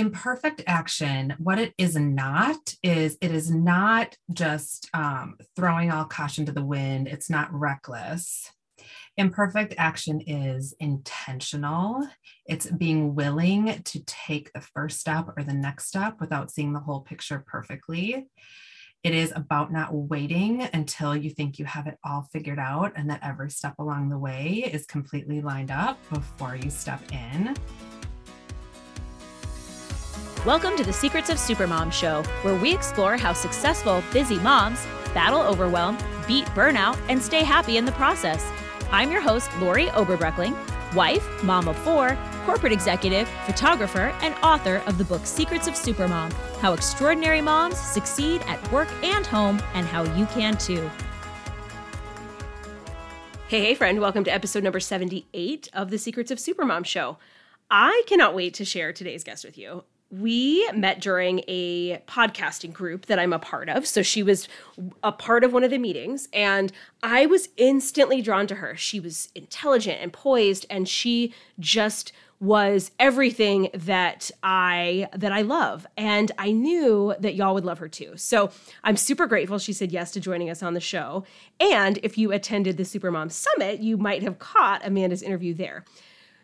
imperfect 0.00 0.62
action, 0.66 1.34
what 1.38 1.58
it 1.58 1.74
is 1.76 1.94
not, 1.94 2.74
is 2.82 3.18
it 3.20 3.30
is 3.30 3.50
not 3.50 4.16
just 4.32 4.88
um, 4.94 5.36
throwing 5.54 5.90
all 5.90 6.06
caution 6.06 6.46
to 6.46 6.52
the 6.52 6.64
wind, 6.64 7.06
it's 7.06 7.28
not 7.28 7.52
reckless. 7.52 8.50
Imperfect 9.18 9.74
action 9.76 10.22
is 10.22 10.74
intentional. 10.80 12.08
It's 12.46 12.66
being 12.66 13.14
willing 13.14 13.82
to 13.82 14.02
take 14.06 14.50
the 14.54 14.62
first 14.62 15.00
step 15.00 15.26
or 15.36 15.44
the 15.44 15.52
next 15.52 15.88
step 15.88 16.18
without 16.18 16.50
seeing 16.50 16.72
the 16.72 16.80
whole 16.80 17.00
picture 17.00 17.44
perfectly. 17.46 18.26
It 19.04 19.14
is 19.14 19.34
about 19.36 19.70
not 19.70 19.92
waiting 19.92 20.62
until 20.72 21.14
you 21.14 21.28
think 21.28 21.58
you 21.58 21.66
have 21.66 21.86
it 21.86 21.98
all 22.04 22.26
figured 22.32 22.58
out 22.58 22.92
and 22.96 23.10
that 23.10 23.20
every 23.22 23.50
step 23.50 23.74
along 23.78 24.08
the 24.08 24.18
way 24.18 24.70
is 24.72 24.86
completely 24.86 25.42
lined 25.42 25.70
up 25.70 25.98
before 26.08 26.56
you 26.56 26.70
step 26.70 27.02
in. 27.12 27.54
Welcome 30.46 30.74
to 30.78 30.84
the 30.84 30.92
Secrets 30.94 31.28
of 31.28 31.36
Supermom 31.36 31.92
show, 31.92 32.22
where 32.40 32.54
we 32.54 32.72
explore 32.72 33.18
how 33.18 33.34
successful, 33.34 34.02
busy 34.10 34.38
moms 34.38 34.86
battle 35.12 35.42
overwhelm, 35.42 35.98
beat 36.26 36.46
burnout, 36.46 36.98
and 37.10 37.22
stay 37.22 37.44
happy 37.44 37.76
in 37.76 37.84
the 37.84 37.92
process. 37.92 38.50
I'm 38.90 39.10
your 39.10 39.20
host, 39.20 39.50
Lori 39.58 39.88
Oberbreckling, 39.88 40.56
wife, 40.94 41.44
mom 41.44 41.68
of 41.68 41.76
four, 41.76 42.16
corporate 42.46 42.72
executive, 42.72 43.28
photographer, 43.44 44.14
and 44.22 44.34
author 44.42 44.76
of 44.86 44.96
the 44.96 45.04
book 45.04 45.26
Secrets 45.26 45.68
of 45.68 45.74
Supermom 45.74 46.32
How 46.60 46.72
Extraordinary 46.72 47.42
Moms 47.42 47.76
Succeed 47.76 48.40
at 48.46 48.72
Work 48.72 48.88
and 49.02 49.26
Home, 49.26 49.60
and 49.74 49.84
How 49.84 50.04
You 50.16 50.24
Can 50.24 50.56
Too. 50.56 50.90
Hey, 53.48 53.60
hey, 53.60 53.74
friend, 53.74 54.00
welcome 54.00 54.24
to 54.24 54.32
episode 54.32 54.64
number 54.64 54.80
78 54.80 55.68
of 55.74 55.90
the 55.90 55.98
Secrets 55.98 56.30
of 56.30 56.38
Supermom 56.38 56.86
show. 56.86 57.18
I 57.70 58.04
cannot 58.06 58.34
wait 58.34 58.54
to 58.54 58.64
share 58.64 58.94
today's 58.94 59.22
guest 59.22 59.44
with 59.44 59.58
you 59.58 59.84
we 60.10 60.68
met 60.74 61.00
during 61.00 61.42
a 61.46 61.98
podcasting 62.08 62.72
group 62.72 63.06
that 63.06 63.18
I'm 63.18 63.32
a 63.32 63.38
part 63.38 63.68
of. 63.68 63.86
So 63.86 64.02
she 64.02 64.22
was 64.22 64.48
a 65.02 65.12
part 65.12 65.44
of 65.44 65.52
one 65.52 65.64
of 65.64 65.70
the 65.70 65.78
meetings, 65.78 66.28
and 66.32 66.72
I 67.02 67.26
was 67.26 67.48
instantly 67.56 68.20
drawn 68.20 68.46
to 68.48 68.56
her. 68.56 68.76
She 68.76 69.00
was 69.00 69.28
intelligent 69.34 69.98
and 70.00 70.12
poised, 70.12 70.66
and 70.68 70.88
she 70.88 71.32
just 71.58 72.12
was 72.40 72.90
everything 72.98 73.68
that 73.74 74.30
I 74.42 75.08
that 75.14 75.30
I 75.30 75.42
love 75.42 75.86
and 75.98 76.32
I 76.38 76.52
knew 76.52 77.14
that 77.20 77.34
y'all 77.34 77.52
would 77.52 77.66
love 77.66 77.78
her 77.78 77.88
too. 77.88 78.16
So 78.16 78.50
I'm 78.82 78.96
super 78.96 79.26
grateful 79.26 79.58
she 79.58 79.74
said 79.74 79.92
yes 79.92 80.10
to 80.12 80.20
joining 80.20 80.48
us 80.48 80.62
on 80.62 80.72
the 80.72 80.80
show. 80.80 81.24
And 81.60 81.98
if 82.02 82.16
you 82.16 82.32
attended 82.32 82.78
the 82.78 82.84
Supermom 82.84 83.30
Summit, 83.30 83.80
you 83.80 83.98
might 83.98 84.22
have 84.22 84.38
caught 84.38 84.86
Amanda's 84.86 85.22
interview 85.22 85.52
there. 85.52 85.84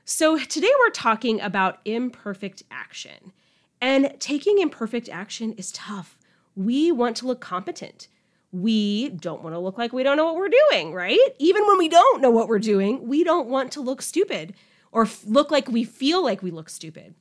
So 0.04 0.38
today 0.38 0.70
we're 0.80 0.90
talking 0.90 1.40
about 1.40 1.80
imperfect 1.86 2.62
action. 2.70 3.32
And 3.80 4.14
taking 4.18 4.58
imperfect 4.58 5.08
action 5.08 5.52
is 5.52 5.72
tough. 5.72 6.18
We 6.54 6.90
want 6.90 7.16
to 7.18 7.26
look 7.26 7.40
competent. 7.40 8.08
We 8.52 9.10
don't 9.10 9.42
want 9.42 9.54
to 9.54 9.58
look 9.58 9.76
like 9.76 9.92
we 9.92 10.02
don't 10.02 10.16
know 10.16 10.24
what 10.24 10.36
we're 10.36 10.48
doing, 10.70 10.94
right? 10.94 11.18
Even 11.38 11.66
when 11.66 11.78
we 11.78 11.88
don't 11.88 12.22
know 12.22 12.30
what 12.30 12.48
we're 12.48 12.58
doing, 12.58 13.06
we 13.06 13.22
don't 13.22 13.48
want 13.48 13.72
to 13.72 13.80
look 13.80 14.00
stupid 14.00 14.54
or 14.92 15.02
f- 15.02 15.24
look 15.26 15.50
like 15.50 15.68
we 15.68 15.84
feel 15.84 16.24
like 16.24 16.42
we 16.42 16.50
look 16.50 16.70
stupid. 16.70 17.14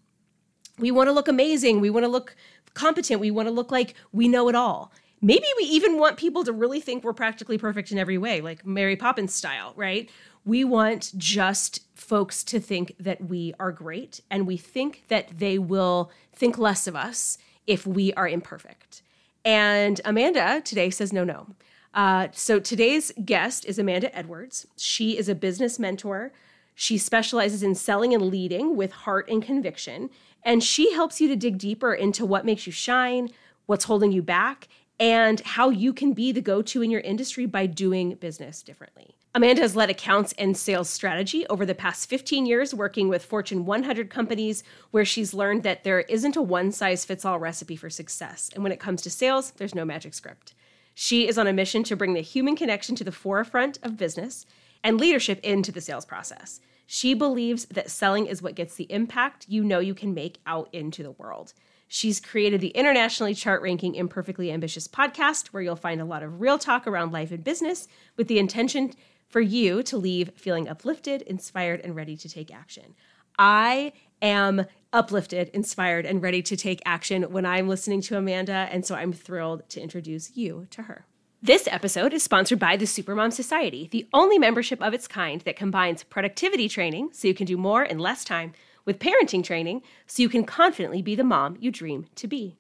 We 0.80 0.92
want 0.92 1.08
to 1.08 1.14
look 1.14 1.28
amazing. 1.28 1.82
We 1.82 1.90
want 1.90 2.06
to 2.06 2.10
look 2.10 2.36
competent. 2.74 3.20
We 3.20 3.32
want 3.32 3.48
to 3.48 3.52
look 3.52 3.72
like 3.72 3.96
we 4.14 4.28
know 4.28 4.48
it 4.50 4.56
all. 4.56 4.92
Maybe 5.22 5.46
we 5.58 5.64
even 5.66 5.98
want 5.98 6.18
people 6.18 6.44
to 6.44 6.54
really 6.54 6.80
think 6.80 7.04
we're 7.04 7.14
practically 7.14 7.58
perfect 7.58 7.92
in 7.92 7.98
every 7.98 8.18
way, 8.18 8.42
like 8.42 8.66
Mary 8.66 8.96
Poppins 8.96 9.34
style, 9.34 9.74
right? 9.76 10.10
We 10.46 10.64
want 10.64 11.12
just 11.18 11.80
folks 11.96 12.44
to 12.46 12.60
think 12.60 12.96
that 13.00 13.30
we 13.30 13.54
are 13.60 13.72
great 13.72 14.22
and 14.30 14.46
we 14.46 14.58
think 14.58 15.06
that 15.08 15.40
they 15.40 15.58
will 15.58 16.12
think 16.34 16.58
less 16.58 16.86
of 16.86 16.96
us 16.96 17.40
if 17.66 17.88
we 17.88 18.14
are 18.14 18.28
imperfect. 18.28 19.02
And 19.44 20.00
Amanda 20.06 20.62
today 20.64 20.92
says 20.92 21.12
no, 21.12 21.24
no. 21.24 21.48
Uh, 21.96 22.28
so 22.32 22.60
today's 22.60 23.12
guest 23.24 23.66
is 23.66 23.80
Amanda 23.80 24.16
Edwards. 24.16 24.68
She 24.78 25.18
is 25.18 25.30
a 25.30 25.36
business 25.36 25.80
mentor. 25.80 26.32
She 26.76 26.98
specializes 26.98 27.64
in 27.64 27.74
selling 27.74 28.14
and 28.14 28.24
leading 28.24 28.76
with 28.76 28.92
heart 28.92 29.30
and 29.30 29.42
conviction. 29.42 30.10
And 30.44 30.64
she 30.64 30.94
helps 30.94 31.20
you 31.20 31.28
to 31.30 31.36
dig 31.36 31.58
deeper 31.58 31.94
into 31.94 32.26
what 32.26 32.46
makes 32.46 32.68
you 32.68 32.74
shine, 32.74 33.30
what's 33.66 33.86
holding 33.86 34.12
you 34.12 34.22
back, 34.22 34.68
and 35.00 35.40
how 35.40 35.70
you 35.70 35.94
can 35.94 36.14
be 36.14 36.32
the 36.32 36.42
go 36.42 36.62
to 36.62 36.84
in 36.84 36.92
your 36.92 37.02
industry 37.02 37.46
by 37.46 37.66
doing 37.66 38.16
business 38.16 38.62
differently. 38.62 39.15
Amanda 39.36 39.64
has 39.64 39.76
led 39.76 39.90
accounts 39.90 40.34
and 40.38 40.56
sales 40.56 40.90
strategy 40.90 41.46
over 41.48 41.66
the 41.66 41.76
past 41.76 42.08
15 42.08 42.46
years, 42.46 42.74
working 42.74 43.10
with 43.10 43.26
Fortune 43.26 43.66
100 43.66 44.10
companies, 44.10 44.64
where 44.92 45.04
she's 45.04 45.34
learned 45.34 45.64
that 45.64 45.84
there 45.84 46.00
isn't 46.00 46.38
a 46.38 46.42
one 46.42 46.72
size 46.72 47.04
fits 47.04 47.26
all 47.26 47.38
recipe 47.38 47.76
for 47.76 47.90
success. 47.90 48.50
And 48.54 48.64
when 48.64 48.72
it 48.72 48.80
comes 48.80 49.02
to 49.02 49.10
sales, 49.10 49.52
there's 49.52 49.76
no 49.76 49.84
magic 49.84 50.14
script. 50.14 50.54
She 50.94 51.28
is 51.28 51.38
on 51.38 51.48
a 51.48 51.52
mission 51.54 51.84
to 51.84 51.98
bring 51.98 52.14
the 52.14 52.22
human 52.22 52.56
connection 52.56 52.96
to 52.96 53.04
the 53.04 53.12
forefront 53.12 53.78
of 53.84 53.98
business 53.98 54.46
and 54.86 55.02
leadership 55.02 55.42
into 55.44 55.74
the 55.74 55.82
sales 55.82 56.06
process. 56.06 56.62
She 56.88 57.14
believes 57.14 57.66
that 57.66 57.92
selling 57.92 58.28
is 58.28 58.42
what 58.42 58.56
gets 58.56 58.76
the 58.76 58.90
impact 58.90 59.48
you 59.50 59.66
know 59.66 59.80
you 59.80 59.96
can 59.96 60.14
make 60.14 60.38
out 60.48 60.70
into 60.72 61.04
the 61.04 61.12
world. 61.12 61.52
She's 61.90 62.20
created 62.22 62.62
the 62.62 62.70
internationally 62.70 63.34
chart 63.34 63.62
ranking 63.62 63.96
Imperfectly 63.96 64.52
Ambitious 64.52 64.88
podcast, 64.88 65.48
where 65.48 65.62
you'll 65.62 65.76
find 65.76 66.00
a 66.00 66.06
lot 66.06 66.24
of 66.24 66.42
real 66.42 66.58
talk 66.58 66.88
around 66.88 67.12
life 67.12 67.32
and 67.32 67.44
business 67.44 67.88
with 68.18 68.28
the 68.28 68.40
intention 68.40 68.94
for 69.36 69.42
you 69.42 69.84
to 69.84 69.98
leave 69.98 70.32
feeling 70.38 70.70
uplifted, 70.70 71.22
inspired, 71.24 71.82
and 71.82 71.94
ready 71.94 72.16
to 72.16 72.30
take 72.30 72.56
action. 72.56 72.96
I 73.38 73.92
am 74.22 74.66
uplifted, 74.94 75.50
inspired, 75.50 76.06
and 76.06 76.22
ready 76.22 76.42
to 76.44 76.56
take 76.56 76.82
action 76.86 77.24
when 77.24 77.46
I'm 77.46 77.68
listening 77.68 78.00
to 78.04 78.18
Amanda, 78.18 78.70
and 78.72 78.86
so 78.86 78.96
I'm 78.96 79.12
thrilled 79.12 79.68
to 79.72 79.82
introduce 79.82 80.38
you 80.38 80.68
to 80.70 80.84
her. 80.84 81.06
This 81.44 81.68
episode 81.70 82.14
is 82.14 82.24
sponsored 82.24 82.60
by 82.60 82.78
the 82.78 82.86
Supermom 82.86 83.34
Society, 83.34 83.90
the 83.92 84.08
only 84.14 84.40
membership 84.40 84.82
of 84.82 84.94
its 84.94 85.06
kind 85.06 85.42
that 85.42 85.58
combines 85.58 86.04
productivity 86.04 86.70
training 86.70 87.10
so 87.12 87.28
you 87.28 87.34
can 87.34 87.46
do 87.46 87.58
more 87.58 87.84
in 87.84 88.00
less 88.00 88.24
time 88.24 88.54
with 88.86 89.00
parenting 89.00 89.44
training 89.44 89.82
so 90.08 90.22
you 90.22 90.30
can 90.30 90.46
confidently 90.46 91.02
be 91.02 91.14
the 91.14 91.26
mom 91.26 91.58
you 91.60 91.72
dream 91.72 92.06
to 92.16 92.26
be. 92.26 92.56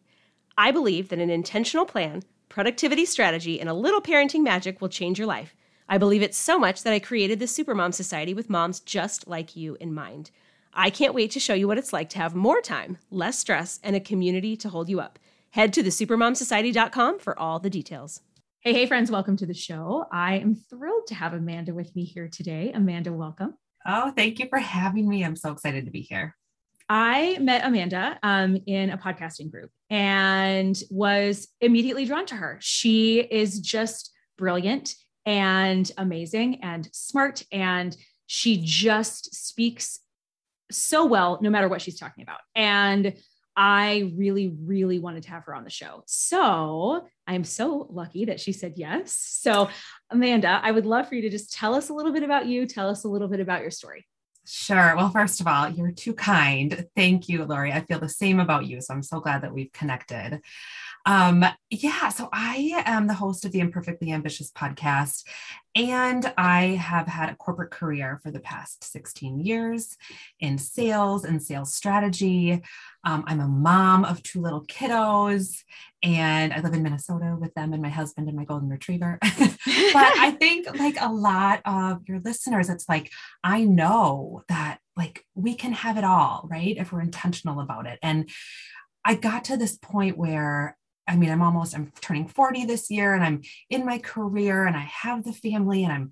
I 0.57 0.71
believe 0.71 1.07
that 1.07 1.19
an 1.19 1.29
intentional 1.29 1.85
plan, 1.85 2.23
productivity 2.49 3.05
strategy, 3.05 3.61
and 3.61 3.69
a 3.69 3.73
little 3.73 4.01
parenting 4.01 4.43
magic 4.43 4.81
will 4.81 4.89
change 4.89 5.17
your 5.17 5.27
life. 5.29 5.55
I 5.87 5.99
believe 5.99 6.23
it 6.23 6.33
so 6.33 6.57
much 6.57 6.81
that 6.81 6.93
I 6.93 6.99
created 6.99 7.39
the 7.39 7.45
Supermom 7.45 7.93
Society 7.93 8.33
with 8.33 8.49
moms 8.49 8.79
just 8.79 9.27
like 9.27 9.55
you 9.55 9.77
in 9.79 9.93
mind. 9.93 10.31
I 10.73 10.89
can't 10.89 11.13
wait 11.13 11.29
to 11.31 11.39
show 11.39 11.53
you 11.53 11.67
what 11.67 11.77
it's 11.77 11.93
like 11.93 12.09
to 12.11 12.17
have 12.17 12.33
more 12.33 12.59
time, 12.59 12.97
less 13.11 13.37
stress, 13.37 13.79
and 13.83 13.95
a 13.95 13.99
community 13.99 14.57
to 14.57 14.69
hold 14.69 14.89
you 14.89 14.99
up. 14.99 15.19
Head 15.51 15.73
to 15.73 15.83
thesupermomsociety.com 15.83 17.19
for 17.19 17.37
all 17.39 17.59
the 17.59 17.69
details. 17.69 18.21
Hey, 18.61 18.73
hey, 18.73 18.87
friends, 18.87 19.11
welcome 19.11 19.37
to 19.37 19.45
the 19.45 19.53
show. 19.53 20.07
I 20.11 20.37
am 20.39 20.55
thrilled 20.55 21.05
to 21.07 21.15
have 21.15 21.33
Amanda 21.33 21.71
with 21.71 21.95
me 21.95 22.03
here 22.03 22.27
today. 22.27 22.71
Amanda, 22.73 23.13
welcome. 23.13 23.53
Oh, 23.85 24.09
thank 24.09 24.39
you 24.39 24.47
for 24.49 24.57
having 24.57 25.07
me. 25.07 25.23
I'm 25.23 25.35
so 25.35 25.51
excited 25.51 25.85
to 25.85 25.91
be 25.91 26.01
here. 26.01 26.35
I 26.89 27.37
met 27.39 27.63
Amanda 27.63 28.17
um, 28.23 28.57
in 28.65 28.89
a 28.89 28.97
podcasting 28.97 29.51
group 29.51 29.69
and 29.91 30.75
was 30.89 31.47
immediately 31.61 32.05
drawn 32.05 32.25
to 32.25 32.35
her. 32.35 32.57
She 32.59 33.19
is 33.19 33.59
just 33.59 34.11
brilliant 34.35 34.95
and 35.25 35.89
amazing 35.97 36.63
and 36.63 36.87
smart. 36.93 37.43
And 37.51 37.95
she 38.27 38.61
just 38.63 39.35
speaks 39.35 39.99
so 40.71 41.05
well, 41.05 41.39
no 41.41 41.49
matter 41.49 41.67
what 41.67 41.81
she's 41.81 41.99
talking 41.99 42.23
about. 42.23 42.39
And 42.55 43.13
I 43.57 44.11
really, 44.17 44.53
really 44.63 44.99
wanted 44.99 45.23
to 45.23 45.29
have 45.29 45.45
her 45.45 45.55
on 45.55 45.63
the 45.63 45.69
show. 45.69 46.03
So 46.07 47.07
I'm 47.25 47.43
so 47.43 47.87
lucky 47.89 48.25
that 48.25 48.39
she 48.39 48.51
said 48.51 48.73
yes. 48.75 49.13
So, 49.13 49.69
Amanda, 50.09 50.59
I 50.61 50.71
would 50.71 50.85
love 50.85 51.07
for 51.07 51.15
you 51.15 51.21
to 51.21 51.29
just 51.29 51.53
tell 51.53 51.73
us 51.73 51.89
a 51.89 51.93
little 51.93 52.11
bit 52.11 52.23
about 52.23 52.47
you, 52.47 52.65
tell 52.65 52.89
us 52.89 53.05
a 53.05 53.07
little 53.07 53.29
bit 53.29 53.39
about 53.39 53.61
your 53.61 53.71
story. 53.71 54.05
Sure. 54.47 54.95
Well, 54.95 55.09
first 55.09 55.41
of 55.41 55.47
all, 55.47 55.69
you're 55.69 55.91
too 55.91 56.13
kind. 56.13 56.85
Thank 56.95 57.27
you, 57.27 57.45
Lori. 57.45 57.71
I 57.71 57.81
feel 57.81 57.99
the 57.99 58.07
same 58.09 58.39
about 58.39 58.65
you. 58.65 58.79
So 58.79 58.93
I'm 58.93 59.01
so 59.01 59.19
glad 59.19 59.41
that 59.41 59.53
we've 59.53 59.71
connected. 59.71 60.39
Um, 61.05 61.45
yeah, 61.69 62.09
so 62.09 62.29
I 62.31 62.83
am 62.85 63.07
the 63.07 63.13
host 63.13 63.45
of 63.45 63.51
the 63.51 63.59
Imperfectly 63.59 64.11
Ambitious 64.11 64.51
podcast, 64.51 65.23
and 65.75 66.33
I 66.37 66.77
have 66.81 67.07
had 67.07 67.29
a 67.29 67.35
corporate 67.35 67.71
career 67.71 68.19
for 68.23 68.31
the 68.31 68.39
past 68.39 68.83
16 68.85 69.41
years 69.41 69.97
in 70.39 70.57
sales 70.57 71.25
and 71.25 71.43
sales 71.43 71.75
strategy. 71.75 72.63
Um, 73.03 73.25
I'm 73.27 73.41
a 73.41 73.47
mom 73.47 74.05
of 74.05 74.23
two 74.23 74.41
little 74.41 74.65
kiddos, 74.65 75.63
and 76.01 76.53
I 76.53 76.61
live 76.61 76.73
in 76.73 76.81
Minnesota 76.81 77.35
with 77.39 77.53
them 77.55 77.73
and 77.73 77.81
my 77.81 77.89
husband 77.89 78.29
and 78.29 78.37
my 78.37 78.45
golden 78.45 78.69
retriever. 78.69 79.19
but 79.21 79.57
I 79.65 80.35
think, 80.39 80.79
like 80.79 80.95
a 80.99 81.11
lot 81.11 81.61
of 81.65 82.07
your 82.07 82.21
listeners, 82.21 82.69
it's 82.69 82.87
like, 82.87 83.11
I 83.43 83.65
know 83.65 84.43
that 84.47 84.79
like 84.95 85.25
we 85.35 85.55
can 85.55 85.73
have 85.73 85.97
it 85.97 86.05
all, 86.05 86.47
right? 86.49 86.77
If 86.77 86.93
we're 86.93 87.01
intentional 87.01 87.59
about 87.59 87.85
it. 87.85 87.99
And 88.01 88.29
I 89.03 89.15
got 89.15 89.43
to 89.45 89.57
this 89.57 89.77
point 89.77 90.17
where 90.17 90.77
I 91.07 91.15
mean, 91.15 91.29
I'm 91.29 91.41
almost, 91.41 91.75
I'm 91.75 91.91
turning 92.01 92.27
40 92.27 92.65
this 92.65 92.89
year 92.89 93.13
and 93.13 93.23
I'm 93.23 93.41
in 93.69 93.85
my 93.85 93.97
career 93.99 94.65
and 94.65 94.75
I 94.75 94.81
have 94.81 95.23
the 95.23 95.33
family 95.33 95.83
and 95.83 95.93
I'm, 95.93 96.11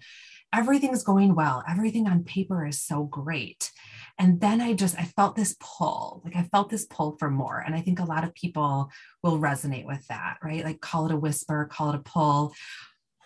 everything's 0.54 1.04
going 1.04 1.36
well. 1.36 1.64
Everything 1.68 2.08
on 2.08 2.24
paper 2.24 2.66
is 2.66 2.82
so 2.82 3.04
great. 3.04 3.72
And 4.20 4.40
then 4.40 4.62
I 4.62 4.74
just, 4.74 4.98
I 4.98 5.06
felt 5.06 5.36
this 5.36 5.56
pull, 5.60 6.22
like 6.24 6.36
I 6.36 6.44
felt 6.44 6.70
this 6.70 6.86
pull 6.86 7.18
for 7.18 7.32
more. 7.32 7.60
And 7.60 7.74
I 7.74 7.82
think 7.82 8.00
a 8.00 8.06
lot 8.06 8.24
of 8.24 8.36
people 8.36 8.92
will 9.24 9.40
resonate 9.40 9.86
with 9.86 10.06
that, 10.08 10.38
right? 10.44 10.64
Like 10.64 10.82
call 10.82 11.08
it 11.08 11.12
a 11.12 11.18
whisper, 11.18 11.68
call 11.72 11.90
it 11.90 11.96
a 11.96 12.00
pull. 12.00 12.54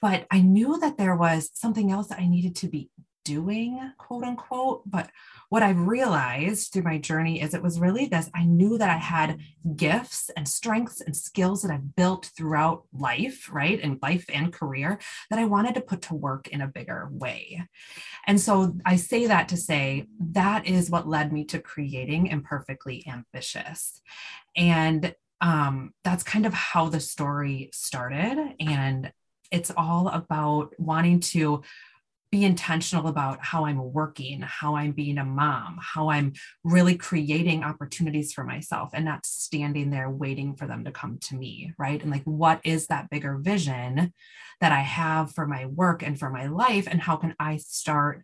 But 0.01 0.25
I 0.31 0.41
knew 0.41 0.79
that 0.79 0.97
there 0.97 1.15
was 1.15 1.49
something 1.53 1.91
else 1.91 2.07
that 2.07 2.19
I 2.19 2.27
needed 2.27 2.55
to 2.57 2.67
be 2.67 2.89
doing, 3.27 3.91
quote 3.97 4.24
unquote. 4.24 4.83
But 4.89 5.09
what 5.50 5.62
I've 5.62 5.79
realized 5.79 6.71
through 6.71 6.83
my 6.83 6.97
journey 6.97 7.41
is 7.41 7.53
it 7.53 7.62
was 7.62 7.79
really 7.79 8.06
this 8.06 8.29
I 8.33 8.45
knew 8.45 8.77
that 8.77 8.89
I 8.89 8.95
had 8.95 9.41
gifts 9.75 10.31
and 10.38 10.47
strengths 10.47 11.01
and 11.01 11.15
skills 11.15 11.62
that 11.62 11.71
I've 11.71 11.95
built 11.95 12.31
throughout 12.38 12.83
life, 12.94 13.50
right? 13.51 13.79
And 13.83 14.00
life 14.01 14.25
and 14.33 14.53
career 14.53 15.00
that 15.29 15.39
I 15.39 15.45
wanted 15.45 15.75
to 15.75 15.81
put 15.81 16.03
to 16.03 16.15
work 16.15 16.47
in 16.47 16.62
a 16.62 16.68
bigger 16.68 17.09
way. 17.12 17.68
And 18.25 18.39
so 18.39 18.77
I 18.85 18.95
say 18.95 19.27
that 19.27 19.50
to 19.50 19.57
say 19.57 20.07
that 20.31 20.65
is 20.65 20.89
what 20.89 21.07
led 21.07 21.33
me 21.33 21.44
to 21.45 21.59
creating 21.59 22.27
Imperfectly 22.27 23.06
Ambitious. 23.07 24.01
And 24.56 25.13
um, 25.41 25.94
that's 26.06 26.24
kind 26.24 26.45
of 26.45 26.53
how 26.53 26.88
the 26.88 27.01
story 27.01 27.69
started. 27.74 28.56
And 28.62 29.12
it's 29.51 29.71
all 29.75 30.07
about 30.07 30.74
wanting 30.77 31.19
to 31.19 31.63
be 32.38 32.45
intentional 32.45 33.07
about 33.07 33.44
how 33.44 33.66
I'm 33.66 33.92
working, 33.92 34.42
how 34.42 34.75
I'm 34.75 34.92
being 34.92 35.18
a 35.18 35.25
mom, 35.25 35.80
how 35.81 36.10
I'm 36.10 36.34
really 36.63 36.95
creating 36.95 37.63
opportunities 37.63 38.31
for 38.31 38.44
myself 38.44 38.92
and 38.94 39.06
not 39.06 39.25
standing 39.25 39.89
there 39.89 40.10
waiting 40.10 40.56
for 40.56 40.68
them 40.68 40.86
to 40.86 40.92
come 40.92 41.18
to 41.24 41.36
me, 41.36 41.74
right? 41.80 42.00
And 42.00 42.12
like, 42.12 42.24
what 42.25 42.62
is 42.63 42.88
that 42.88 43.10
bigger 43.10 43.38
vision 43.38 44.13
that 44.62 44.72
I 44.72 44.81
have 44.81 45.34
for 45.34 45.48
my 45.48 45.66
work 45.66 46.04
and 46.04 46.19
for 46.19 46.30
my 46.30 46.45
life? 46.45 46.88
And 46.88 47.01
how 47.01 47.16
can 47.16 47.34
I 47.39 47.57
start 47.57 48.24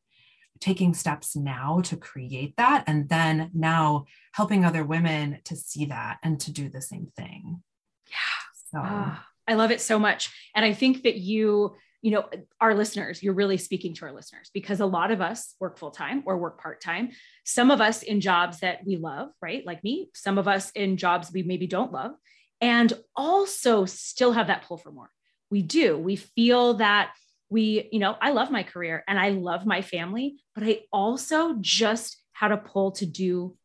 taking 0.59 0.93
steps 0.93 1.35
now 1.35 1.81
to 1.85 1.97
create 1.97 2.53
that? 2.57 2.83
And 2.85 3.09
then 3.09 3.49
now 3.51 4.05
helping 4.33 4.63
other 4.63 4.85
women 4.85 5.39
to 5.45 5.55
see 5.55 5.85
that 5.85 6.19
and 6.21 6.39
to 6.41 6.51
do 6.51 6.69
the 6.69 6.81
same 6.81 7.07
thing. 7.17 7.63
Yeah. 8.07 8.71
So. 8.71 8.81
Oh, 8.85 9.17
I 9.47 9.55
love 9.55 9.71
it 9.71 9.81
so 9.81 9.97
much. 9.97 10.29
And 10.55 10.63
I 10.63 10.73
think 10.73 11.01
that 11.01 11.15
you, 11.15 11.77
you 12.03 12.11
know, 12.11 12.29
our 12.59 12.75
listeners, 12.75 13.23
you're 13.23 13.33
really 13.33 13.57
speaking 13.57 13.93
to 13.95 14.05
our 14.05 14.11
listeners 14.11 14.51
because 14.53 14.81
a 14.81 14.85
lot 14.85 15.09
of 15.09 15.21
us 15.21 15.55
work 15.61 15.79
full 15.79 15.89
time 15.89 16.21
or 16.25 16.37
work 16.37 16.61
part 16.61 16.81
time. 16.81 17.11
Some 17.45 17.71
of 17.71 17.79
us 17.79 18.03
in 18.03 18.19
jobs 18.19 18.59
that 18.59 18.85
we 18.85 18.97
love, 18.97 19.29
right? 19.41 19.65
Like 19.65 19.81
me, 19.85 20.09
some 20.13 20.37
of 20.37 20.45
us 20.45 20.69
in 20.71 20.97
jobs 20.97 21.31
we 21.33 21.43
maybe 21.43 21.65
don't 21.65 21.93
love, 21.93 22.11
and 22.59 22.91
also 23.15 23.85
still 23.85 24.33
have 24.33 24.47
that 24.47 24.65
pull 24.67 24.77
for 24.77 24.91
more. 24.91 25.09
We 25.49 25.61
do. 25.61 25.97
We 25.97 26.17
feel 26.17 26.75
that 26.75 27.13
we, 27.49 27.87
you 27.93 27.99
know, 27.99 28.17
I 28.21 28.31
love 28.31 28.51
my 28.51 28.63
career 28.63 29.05
and 29.07 29.17
I 29.17 29.29
love 29.29 29.65
my 29.65 29.81
family, 29.81 30.43
but 30.55 30.65
I 30.65 30.81
also 30.91 31.55
just 31.61 32.17
had 32.33 32.51
a 32.51 32.57
pull 32.57 32.91
to 32.93 33.05
do 33.05 33.55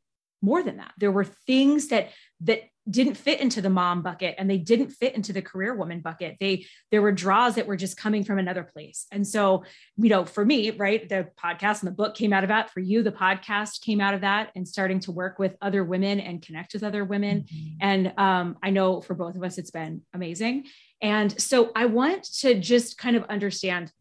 more 0.41 0.63
than 0.63 0.77
that. 0.77 0.93
There 0.97 1.11
were 1.11 1.25
things 1.25 1.89
that 1.89 2.11
that 2.43 2.61
didn't 2.89 3.15
fit 3.15 3.41
into 3.41 3.61
the 3.61 3.71
mom 3.71 4.03
bucket 4.03 4.35
and 4.39 4.49
they 4.49 4.59
didn't 4.59 4.91
fit 4.91 5.15
into 5.15 5.33
the 5.33 5.43
career 5.43 5.75
woman 5.75 6.01
bucket. 6.01 6.37
They 6.41 6.67
there 6.91 7.03
were 7.03 7.13
draws 7.13 7.57
that 7.57 7.67
were 7.67 7.77
just 7.77 7.97
coming 7.97 8.25
from 8.25 8.39
another 8.39 8.63
place. 8.63 9.07
And 9.13 9.27
so 9.27 9.65
you 9.97 10.09
know 10.09 10.25
for 10.25 10.45
me 10.45 10.71
right 10.71 11.09
the 11.09 11.29
podcast 11.43 11.81
and 11.81 11.89
the 11.89 11.95
book 11.95 12.15
came 12.15 12.33
out 12.33 12.45
of 12.45 12.49
that. 12.49 12.71
For 12.71 12.81
you 12.81 13.03
the 13.03 13.13
podcast 13.13 13.83
came 13.83 14.01
out 14.01 14.15
of 14.15 14.23
that 14.23 14.51
and 14.55 14.67
starting 14.67 15.01
to 15.01 15.13
work 15.13 15.39
with 15.39 15.57
other 15.61 15.85
women 15.85 16.21
and 16.21 16.43
connect 16.43 16.75
with 16.75 16.83
other 16.83 17.05
women. 17.05 17.43
Mm-hmm. 17.43 17.77
and 17.81 18.13
um, 18.19 18.57
i 18.63 18.71
know 18.71 19.01
for 19.01 19.15
both 19.15 19.37
of 19.37 19.43
us 19.43 19.59
it's 19.59 19.71
been 19.71 20.03
amazing. 20.15 20.67
And 21.01 21.39
so 21.41 21.71
i 21.77 21.87
want 21.87 22.25
to 22.41 22.59
just 22.59 22.99
kind 22.99 23.17
of 23.17 23.25
understand 23.25 23.93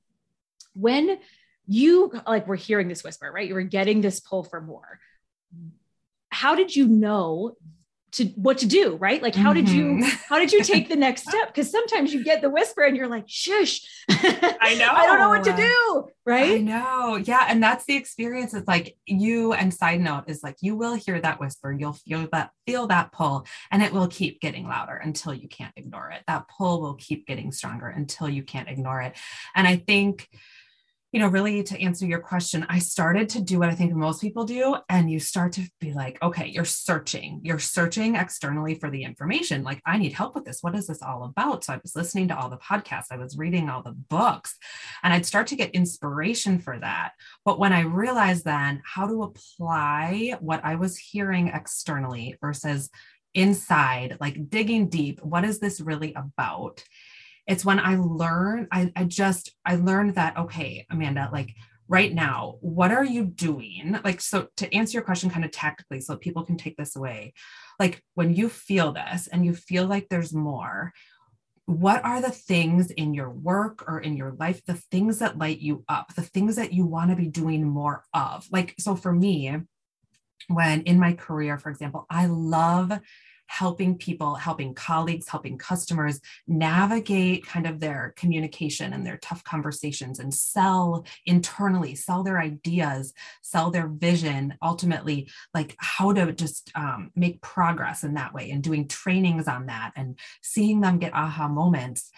when 0.73 1.19
you 1.67 2.11
like 2.25 2.47
we're 2.47 2.55
hearing 2.55 2.87
this 2.87 3.03
whisper 3.03 3.31
right? 3.31 3.47
You 3.47 3.55
were 3.55 3.63
getting 3.63 4.01
this 4.01 4.19
pull 4.19 4.43
for 4.43 4.61
more. 4.61 4.99
How 6.29 6.55
did 6.55 6.75
you 6.75 6.87
know 6.87 7.55
to 8.13 8.25
what 8.35 8.57
to 8.59 8.65
do 8.65 8.95
right? 8.95 9.21
Like 9.21 9.35
how 9.35 9.53
did 9.53 9.69
you 9.69 9.85
mm-hmm. 9.85 10.03
how 10.29 10.39
did 10.39 10.51
you 10.51 10.63
take 10.63 10.89
the 10.89 10.95
next 10.95 11.27
step? 11.27 11.47
Because 11.47 11.69
sometimes 11.69 12.13
you 12.13 12.23
get 12.23 12.41
the 12.41 12.49
whisper 12.49 12.83
and 12.83 12.95
you're 12.95 13.07
like 13.07 13.25
shush. 13.27 13.81
I 14.09 14.75
know 14.79 14.89
i 14.89 15.05
don't 15.05 15.19
know 15.19 15.29
what 15.29 15.43
to 15.43 15.55
do 15.55 16.09
right? 16.25 16.53
I 16.53 16.57
know. 16.57 17.17
Yeah 17.17 17.45
and 17.49 17.61
that's 17.61 17.85
the 17.85 17.95
experience. 17.95 18.53
It's 18.53 18.67
like 18.67 18.95
you 19.05 19.53
and 19.53 19.73
side 19.73 20.01
note 20.01 20.25
is 20.27 20.43
like 20.43 20.57
you 20.61 20.75
will 20.75 20.93
hear 20.93 21.19
that 21.19 21.39
whisper. 21.39 21.71
You'll 21.71 21.93
feel 21.93 22.27
that 22.31 22.51
feel 22.65 22.87
that 22.87 23.11
pull 23.11 23.45
and 23.71 23.83
it 23.83 23.93
will 23.93 24.07
keep 24.07 24.41
getting 24.41 24.67
louder 24.67 24.95
until 24.95 25.33
you 25.33 25.47
can't 25.47 25.73
ignore 25.75 26.11
it. 26.11 26.23
That 26.27 26.47
pull 26.47 26.81
will 26.81 26.95
keep 26.95 27.27
getting 27.27 27.51
stronger 27.51 27.87
until 27.87 28.29
you 28.29 28.43
can't 28.43 28.69
ignore 28.69 29.01
it. 29.01 29.15
And 29.55 29.67
i 29.67 29.75
think 29.75 30.29
you 31.17 31.23
know, 31.23 31.29
really 31.29 31.63
to 31.63 31.81
answer 31.81 32.05
your 32.05 32.19
question, 32.19 32.63
I 32.69 32.77
started 32.77 33.27
to 33.29 33.41
do 33.41 33.57
what 33.57 33.69
I 33.69 33.73
think 33.73 33.91
most 33.91 34.21
people 34.21 34.45
do. 34.45 34.75
And 34.87 35.09
you 35.09 35.19
start 35.19 35.51
to 35.53 35.67
be 35.81 35.91
like, 35.91 36.21
okay, 36.21 36.45
you're 36.45 36.63
searching, 36.63 37.41
you're 37.41 37.57
searching 37.57 38.13
externally 38.13 38.75
for 38.75 38.91
the 38.91 39.01
information. 39.01 39.63
Like, 39.63 39.81
I 39.83 39.97
need 39.97 40.13
help 40.13 40.35
with 40.35 40.45
this. 40.45 40.59
What 40.61 40.75
is 40.75 40.85
this 40.85 41.01
all 41.01 41.23
about? 41.23 41.63
So 41.63 41.73
I 41.73 41.79
was 41.81 41.95
listening 41.95 42.27
to 42.27 42.37
all 42.37 42.51
the 42.51 42.57
podcasts, 42.57 43.07
I 43.09 43.17
was 43.17 43.35
reading 43.35 43.67
all 43.67 43.81
the 43.81 43.93
books, 43.93 44.59
and 45.01 45.11
I'd 45.11 45.25
start 45.25 45.47
to 45.47 45.55
get 45.55 45.71
inspiration 45.71 46.59
for 46.59 46.77
that. 46.77 47.13
But 47.43 47.57
when 47.57 47.73
I 47.73 47.81
realized 47.81 48.45
then 48.45 48.83
how 48.85 49.07
to 49.07 49.23
apply 49.23 50.35
what 50.39 50.63
I 50.63 50.75
was 50.75 50.99
hearing 50.99 51.47
externally 51.47 52.35
versus 52.41 52.91
inside, 53.33 54.17
like 54.19 54.51
digging 54.51 54.87
deep, 54.87 55.19
what 55.23 55.45
is 55.45 55.59
this 55.59 55.81
really 55.81 56.13
about? 56.13 56.83
It's 57.47 57.65
when 57.65 57.79
I 57.79 57.95
learn, 57.95 58.67
I, 58.71 58.91
I 58.95 59.05
just, 59.05 59.55
I 59.65 59.75
learned 59.75 60.15
that, 60.15 60.37
okay, 60.37 60.85
Amanda, 60.89 61.29
like 61.31 61.55
right 61.87 62.13
now, 62.13 62.57
what 62.59 62.91
are 62.91 63.05
you 63.05 63.23
doing? 63.23 63.97
Like, 64.03 64.19
so 64.19 64.49
to 64.57 64.73
answer 64.73 64.97
your 64.97 65.03
question 65.03 65.29
kind 65.29 65.45
of 65.45 65.51
tactically, 65.51 66.01
so 66.01 66.17
people 66.17 66.43
can 66.43 66.57
take 66.57 66.75
this 66.75 66.95
away, 66.95 67.33
like 67.79 68.03
when 68.15 68.33
you 68.33 68.49
feel 68.49 68.91
this 68.91 69.27
and 69.27 69.45
you 69.45 69.53
feel 69.53 69.85
like 69.87 70.09
there's 70.09 70.33
more, 70.33 70.91
what 71.65 72.03
are 72.05 72.21
the 72.21 72.31
things 72.31 72.91
in 72.91 73.13
your 73.13 73.29
work 73.29 73.83
or 73.87 73.99
in 73.99 74.15
your 74.15 74.31
life, 74.33 74.61
the 74.65 74.73
things 74.73 75.19
that 75.19 75.37
light 75.37 75.59
you 75.59 75.83
up, 75.89 76.15
the 76.15 76.21
things 76.21 76.55
that 76.55 76.73
you 76.73 76.85
want 76.85 77.09
to 77.09 77.15
be 77.15 77.27
doing 77.27 77.65
more 77.65 78.03
of? 78.13 78.47
Like, 78.51 78.75
so 78.79 78.95
for 78.95 79.13
me, 79.13 79.55
when 80.47 80.81
in 80.83 80.99
my 80.99 81.13
career, 81.13 81.57
for 81.57 81.69
example, 81.69 82.05
I 82.09 82.27
love 82.27 82.91
helping 83.47 83.97
people, 83.97 84.35
helping 84.35 84.73
colleagues, 84.73 85.27
helping 85.27 85.57
customers 85.57 86.19
navigate 86.47 87.45
kind 87.45 87.65
of 87.65 87.79
their 87.79 88.13
communication 88.15 88.93
and 88.93 89.05
their 89.05 89.17
tough 89.17 89.43
conversations 89.43 90.19
and 90.19 90.33
sell 90.33 91.05
internally, 91.25 91.95
sell 91.95 92.23
their 92.23 92.39
ideas, 92.39 93.13
sell 93.41 93.71
their 93.71 93.87
vision, 93.87 94.55
ultimately, 94.61 95.29
like 95.53 95.75
how 95.79 96.11
to 96.11 96.31
just 96.31 96.71
um, 96.75 97.11
make 97.15 97.41
progress 97.41 98.03
in 98.03 98.13
that 98.13 98.33
way 98.33 98.51
and 98.51 98.63
doing 98.63 98.87
trainings 98.87 99.47
on 99.47 99.65
that 99.67 99.91
and 99.95 100.17
seeing 100.41 100.81
them 100.81 100.99
get 100.99 101.13
aha 101.13 101.47
moments. 101.47 102.11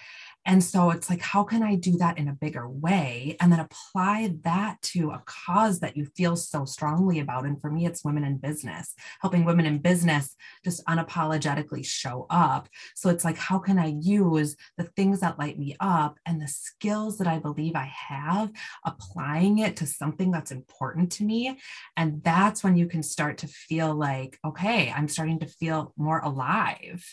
And 0.46 0.63
so 0.63 0.89
it's 0.89 1.10
like, 1.10 1.22
how 1.22 1.43
can 1.43 1.62
I 1.62 1.75
do 1.75 1.98
that 1.98 2.17
in 2.17 2.27
a 2.27 2.34
bigger 2.34 2.67
way? 2.67 3.36
And 3.39 3.51
then 3.51 3.60
apply 3.60 4.36
that 4.43 4.81
to 4.84 5.12
a 5.12 5.22
cause 5.25 5.79
that 5.81 5.98
you 5.98 6.05
feel 6.15 6.36
so 6.36 6.65
strongly 6.65 7.19
about. 7.19 7.46
And 7.46 7.60
for 7.62 7.69
me, 7.69 7.86
it's 7.86 8.03
women 8.03 8.24
in 8.24 8.38
business, 8.38 8.96
helping 9.22 9.46
women 9.46 9.65
in 9.65 9.79
business 9.79 10.36
just 10.63 10.84
unapologetically 10.86 11.86
show 11.86 12.25
up. 12.29 12.69
So 12.96 13.10
it's 13.10 13.25
like, 13.25 13.38
how 13.38 13.60
can 13.60 13.77
I 13.77 13.93
use 14.00 14.55
the 14.77 14.86
things 14.86 15.19
that 15.19 15.38
light 15.38 15.60
me 15.60 15.75
up 15.79 16.17
and 16.25 16.41
the 16.41 16.48
skills 16.48 17.17
that 17.17 17.27
I 17.27 17.39
believe 17.39 17.75
I 17.75 17.91
have, 18.10 18.51
applying 18.86 19.60
it 19.60 19.75
to 19.77 19.86
something 19.86 20.31
that's 20.31 20.51
important 20.51 21.12
to 21.13 21.24
me? 21.24 21.60
And 21.98 22.24
that's 22.24 22.63
when 22.63 22.75
you 22.75 22.88
can 22.88 23.03
start 23.03 23.39
to 23.39 23.48
feel 23.48 23.93
like, 23.93 24.39
okay, 24.46 24.91
I'm 24.96 25.10
starting 25.10 25.39
to 25.39 25.48
feel 25.48 25.93
more 25.98 26.19
alive. 26.19 27.05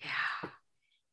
Yeah 0.00 0.50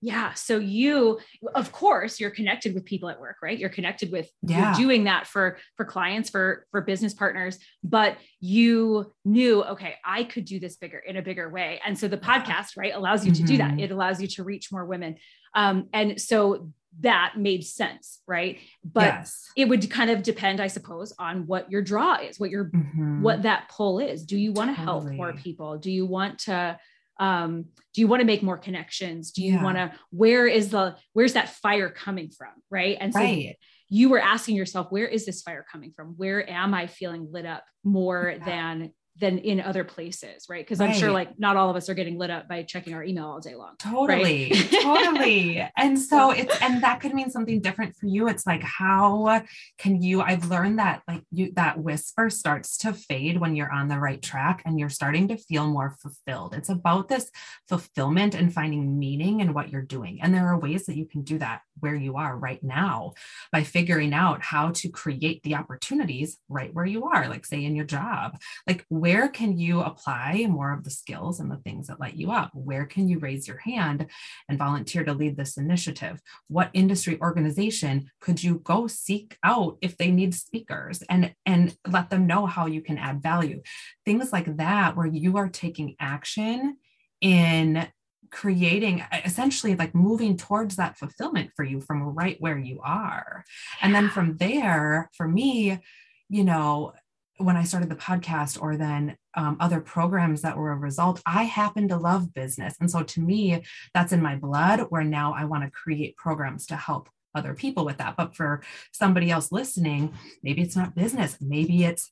yeah 0.02 0.34
so 0.34 0.58
you 0.58 1.20
of 1.54 1.72
course 1.72 2.20
you're 2.20 2.32
connected 2.32 2.74
with 2.74 2.84
people 2.84 3.10
at 3.10 3.20
work 3.20 3.38
right 3.42 3.58
you're 3.58 3.70
connected 3.70 4.12
with 4.12 4.30
yeah. 4.42 4.76
you're 4.76 4.88
doing 4.88 5.04
that 5.04 5.28
for 5.28 5.58
for 5.78 5.86
clients 5.86 6.30
for 6.30 6.66
for 6.72 6.82
business 6.82 7.14
partners 7.14 7.60
but 7.84 8.18
you 8.40 9.12
knew 9.24 9.64
okay 9.64 9.96
i 10.04 10.24
could 10.24 10.46
do 10.46 10.60
this 10.60 10.76
bigger 10.76 10.98
in 10.98 11.18
a 11.18 11.22
bigger 11.22 11.50
way 11.50 11.80
and 11.86 11.98
so 11.98 12.08
the 12.08 12.18
podcast 12.18 12.76
right 12.76 12.94
allows 12.96 13.26
you 13.26 13.32
mm-hmm. 13.32 13.46
to 13.46 13.52
do 13.52 13.58
that 13.58 13.72
mm-hmm. 13.72 13.82
it 13.82 13.92
allows 13.92 14.20
you 14.22 14.28
to 14.28 14.44
reach 14.44 14.72
more 14.72 14.86
women 14.86 15.16
um, 15.54 15.88
and 15.94 16.20
so 16.20 16.72
that 17.00 17.34
made 17.38 17.64
sense 17.64 18.20
right 18.28 18.60
but 18.84 19.06
yes. 19.06 19.50
it 19.56 19.70
would 19.70 19.90
kind 19.90 20.10
of 20.10 20.24
depend 20.24 20.60
i 20.60 20.68
suppose 20.68 21.14
on 21.20 21.48
what 21.48 21.72
your 21.72 21.82
draw 21.82 22.16
is 22.16 22.38
what 22.38 22.50
your 22.50 22.66
mm-hmm. 22.66 23.22
what 23.22 23.44
that 23.44 23.70
pull 23.70 24.00
is 24.00 24.26
do 24.26 24.38
you 24.38 24.52
want 24.52 24.70
to 24.70 24.76
totally. 24.76 25.16
help 25.16 25.16
more 25.16 25.34
people 25.34 25.78
do 25.78 25.90
you 25.90 26.06
want 26.06 26.38
to 26.40 26.78
um, 27.22 27.66
do 27.94 28.02
you 28.02 28.08
want 28.08 28.20
to 28.20 28.26
make 28.26 28.42
more 28.42 28.58
connections 28.58 29.32
do 29.32 29.44
you 29.44 29.54
yeah. 29.54 29.64
want 29.64 29.78
to 29.78 29.94
where 30.10 30.48
is 30.48 30.70
the 30.70 30.96
where's 31.14 31.34
that 31.34 31.50
fire 31.50 31.90
coming 31.90 32.30
from 32.32 32.50
right 32.70 32.98
and 33.00 33.14
so 33.14 33.20
right. 33.20 33.56
you 33.90 34.10
were 34.10 34.20
asking 34.20 34.56
yourself 34.56 34.88
where 34.90 35.08
is 35.08 35.26
this 35.26 35.44
fire 35.44 35.64
coming 35.72 35.94
from 35.96 36.16
where 36.18 36.50
am 36.50 36.74
i 36.74 36.88
feeling 36.88 37.28
lit 37.32 37.46
up 37.46 37.64
more 37.84 38.34
yeah. 38.38 38.46
than 38.46 38.92
than 39.20 39.38
in 39.40 39.60
other 39.60 39.84
places, 39.84 40.48
right? 40.50 40.66
Because 40.66 40.80
I'm 40.80 40.94
sure 40.94 41.12
like 41.12 41.38
not 41.38 41.58
all 41.58 41.70
of 41.70 41.76
us 41.76 41.90
are 41.90 41.94
getting 41.94 42.18
lit 42.18 42.30
up 42.30 42.48
by 42.48 42.64
checking 42.64 42.94
our 42.94 43.04
email 43.04 43.26
all 43.26 43.40
day 43.40 43.56
long. 43.56 43.76
Totally, 43.78 44.50
totally. 44.82 45.68
And 45.78 45.98
so 46.00 46.32
it's 46.32 46.62
and 46.62 46.84
that 46.84 47.02
could 47.02 47.14
mean 47.14 47.30
something 47.30 47.60
different 47.62 47.96
for 47.96 48.06
you. 48.06 48.28
It's 48.28 48.46
like 48.46 48.62
how 48.62 49.44
can 49.78 50.02
you 50.02 50.22
I've 50.22 50.50
learned 50.50 50.80
that 50.80 51.02
like 51.08 51.24
you 51.32 51.52
that 51.56 51.80
whisper 51.80 52.30
starts 52.30 52.78
to 52.80 52.94
fade 52.94 53.40
when 53.40 53.56
you're 53.56 53.72
on 53.72 53.88
the 53.88 54.00
right 54.00 54.22
track 54.22 54.62
and 54.66 54.80
you're 54.80 54.90
starting 54.90 55.28
to 55.30 55.38
feel 55.38 55.68
more 55.68 55.96
fulfilled. 56.02 56.54
It's 56.54 56.70
about 56.70 57.08
this 57.08 57.30
fulfillment 57.68 58.36
and 58.36 58.54
finding 58.54 58.98
meaning 58.98 59.40
in 59.40 59.54
what 59.54 59.70
you're 59.70 59.82
doing. 59.82 60.20
And 60.22 60.34
there 60.34 60.48
are 60.48 60.60
ways 60.60 60.86
that 60.86 60.98
you 60.98 61.06
can 61.06 61.24
do 61.24 61.38
that 61.40 61.62
where 61.80 61.96
you 61.96 62.18
are 62.18 62.38
right 62.38 62.64
now 62.64 63.14
by 63.52 63.64
figuring 63.64 64.14
out 64.14 64.42
how 64.42 64.70
to 64.72 64.90
create 64.90 65.42
the 65.44 65.56
opportunities 65.56 66.38
right 66.48 66.74
where 66.74 66.86
you 66.86 67.06
are, 67.06 67.28
like 67.28 67.46
say 67.46 67.64
in 67.64 67.76
your 67.76 67.86
job. 67.86 68.38
Like 68.68 68.86
where 69.02 69.30
can 69.30 69.58
you 69.58 69.82
apply 69.82 70.46
more 70.48 70.72
of 70.72 70.84
the 70.84 70.92
skills 70.92 71.40
and 71.40 71.50
the 71.50 71.58
things 71.58 71.88
that 71.88 72.00
light 72.00 72.14
you 72.14 72.32
up? 72.32 72.52
Where 72.54 72.86
can 72.86 73.10
you 73.10 73.18
raise 73.18 73.48
your 73.48 73.58
hand 73.58 74.06
and 74.48 74.60
volunteer 74.60 75.04
to 75.04 75.14
lead 75.14 75.36
this 75.36 75.58
initiative? 75.58 76.22
What 76.50 76.70
industry 76.74 77.20
organization 77.20 78.12
could 78.20 78.44
you 78.44 78.60
go 78.60 78.86
seek 78.86 79.40
out 79.44 79.80
if 79.82 79.98
they 79.98 80.12
need 80.12 80.36
speakers 80.36 81.02
and 81.10 81.34
and 81.48 81.76
let 81.88 82.12
them 82.12 82.28
know 82.28 82.46
how 82.46 82.68
you 82.68 82.82
can 82.82 83.00
add 83.00 83.24
value? 83.24 83.64
Things 84.06 84.32
like 84.32 84.58
that 84.58 84.96
where 84.96 85.08
you 85.08 85.36
are 85.38 85.50
taking 85.50 85.96
action 86.00 86.78
in 87.22 87.88
creating 88.30 89.04
essentially 89.26 89.76
like 89.76 89.96
moving 89.96 90.38
towards 90.38 90.76
that 90.76 91.00
fulfillment 91.00 91.50
for 91.56 91.66
you 91.66 91.82
from 91.82 92.04
right 92.04 92.38
where 92.40 92.60
you 92.60 92.80
are. 92.84 93.44
And 93.82 93.96
then 93.96 94.10
from 94.10 94.38
there, 94.38 95.10
for 95.18 95.28
me, 95.28 95.80
you 96.30 96.44
know, 96.44 96.94
when 97.44 97.58
I 97.58 97.64
started 97.64 97.90
the 97.90 97.96
podcast 97.96 98.62
or 98.62 98.78
then 98.78 99.18
um, 99.36 99.58
other 99.60 99.80
programs 99.80 100.42
that 100.42 100.58
were 100.58 100.72
a 100.72 100.78
result, 100.78 101.22
I 101.26 101.44
happen 101.44 101.88
to 101.90 101.98
love 101.98 102.34
business. 102.34 102.76
And 102.80 102.90
so 102.90 103.04
to 103.04 103.22
me, 103.22 103.64
that's 103.94 104.14
in 104.14 104.22
my 104.22 104.36
blood 104.36 104.82
where 104.90 105.04
now 105.04 105.34
I 105.34 105.46
want 105.46 105.64
to 105.64 105.72
create 105.72 106.18
programs 106.18 106.66
to 106.68 106.76
help 106.76 107.10
other 107.34 107.54
people 107.54 107.86
with 107.86 107.98
that. 107.98 108.16
But 108.18 108.36
for 108.36 108.62
somebody 108.92 109.32
else 109.32 109.52
listening, 109.52 110.14
maybe 110.44 110.62
it's 110.62 110.76
not 110.76 110.96
business, 110.96 111.38
maybe 111.40 111.84
it's 111.86 112.12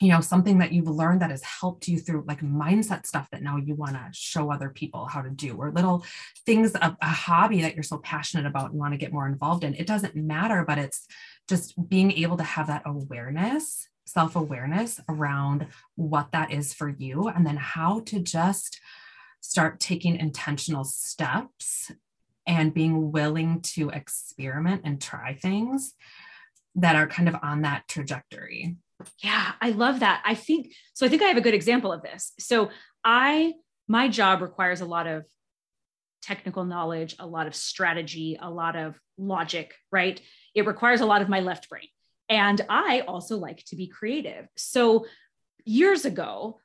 you 0.00 0.08
know 0.08 0.20
something 0.20 0.58
that 0.58 0.72
you've 0.72 0.88
learned 0.88 1.20
that 1.20 1.30
has 1.30 1.42
helped 1.42 1.86
you 1.86 1.98
through 1.98 2.24
like 2.26 2.40
mindset 2.40 3.04
stuff 3.06 3.28
that 3.30 3.42
now 3.42 3.58
you 3.58 3.74
want 3.74 3.92
to 3.92 4.08
show 4.12 4.50
other 4.50 4.70
people 4.70 5.06
how 5.06 5.20
to 5.20 5.30
do 5.30 5.56
or 5.56 5.70
little 5.70 6.04
things 6.46 6.74
a, 6.74 6.96
a 7.02 7.06
hobby 7.06 7.60
that 7.60 7.74
you're 7.74 7.82
so 7.82 7.98
passionate 7.98 8.46
about 8.46 8.70
and 8.70 8.80
want 8.80 8.94
to 8.94 8.98
get 8.98 9.12
more 9.12 9.26
involved 9.26 9.62
in 9.62 9.74
it 9.74 9.86
doesn't 9.86 10.14
matter 10.16 10.64
but 10.66 10.78
it's 10.78 11.06
just 11.48 11.74
being 11.88 12.12
able 12.12 12.36
to 12.38 12.42
have 12.42 12.68
that 12.68 12.82
awareness 12.86 13.89
self 14.12 14.36
awareness 14.36 15.00
around 15.08 15.66
what 15.94 16.32
that 16.32 16.50
is 16.50 16.74
for 16.74 16.88
you 16.88 17.28
and 17.28 17.46
then 17.46 17.56
how 17.56 18.00
to 18.00 18.20
just 18.20 18.80
start 19.40 19.80
taking 19.80 20.16
intentional 20.16 20.84
steps 20.84 21.90
and 22.46 22.74
being 22.74 23.12
willing 23.12 23.60
to 23.60 23.90
experiment 23.90 24.82
and 24.84 25.00
try 25.00 25.34
things 25.34 25.94
that 26.74 26.96
are 26.96 27.06
kind 27.06 27.28
of 27.28 27.36
on 27.42 27.62
that 27.62 27.86
trajectory. 27.88 28.76
Yeah, 29.22 29.52
I 29.60 29.70
love 29.70 30.00
that. 30.00 30.22
I 30.24 30.34
think 30.34 30.72
so. 30.92 31.06
I 31.06 31.08
think 31.08 31.22
I 31.22 31.26
have 31.26 31.36
a 31.36 31.42
good 31.42 31.54
example 31.54 31.92
of 31.92 32.02
this. 32.02 32.32
So, 32.38 32.70
I, 33.02 33.54
my 33.88 34.08
job 34.08 34.42
requires 34.42 34.82
a 34.82 34.84
lot 34.86 35.06
of 35.06 35.24
technical 36.22 36.64
knowledge, 36.64 37.16
a 37.18 37.26
lot 37.26 37.46
of 37.46 37.54
strategy, 37.54 38.38
a 38.40 38.50
lot 38.50 38.76
of 38.76 38.98
logic, 39.16 39.74
right? 39.90 40.20
It 40.54 40.66
requires 40.66 41.00
a 41.00 41.06
lot 41.06 41.22
of 41.22 41.30
my 41.30 41.40
left 41.40 41.70
brain. 41.70 41.88
And 42.30 42.60
I 42.68 43.00
also 43.00 43.36
like 43.36 43.62
to 43.66 43.76
be 43.76 43.88
creative. 43.88 44.46
So, 44.56 45.06
years 45.66 46.06
ago, 46.06 46.60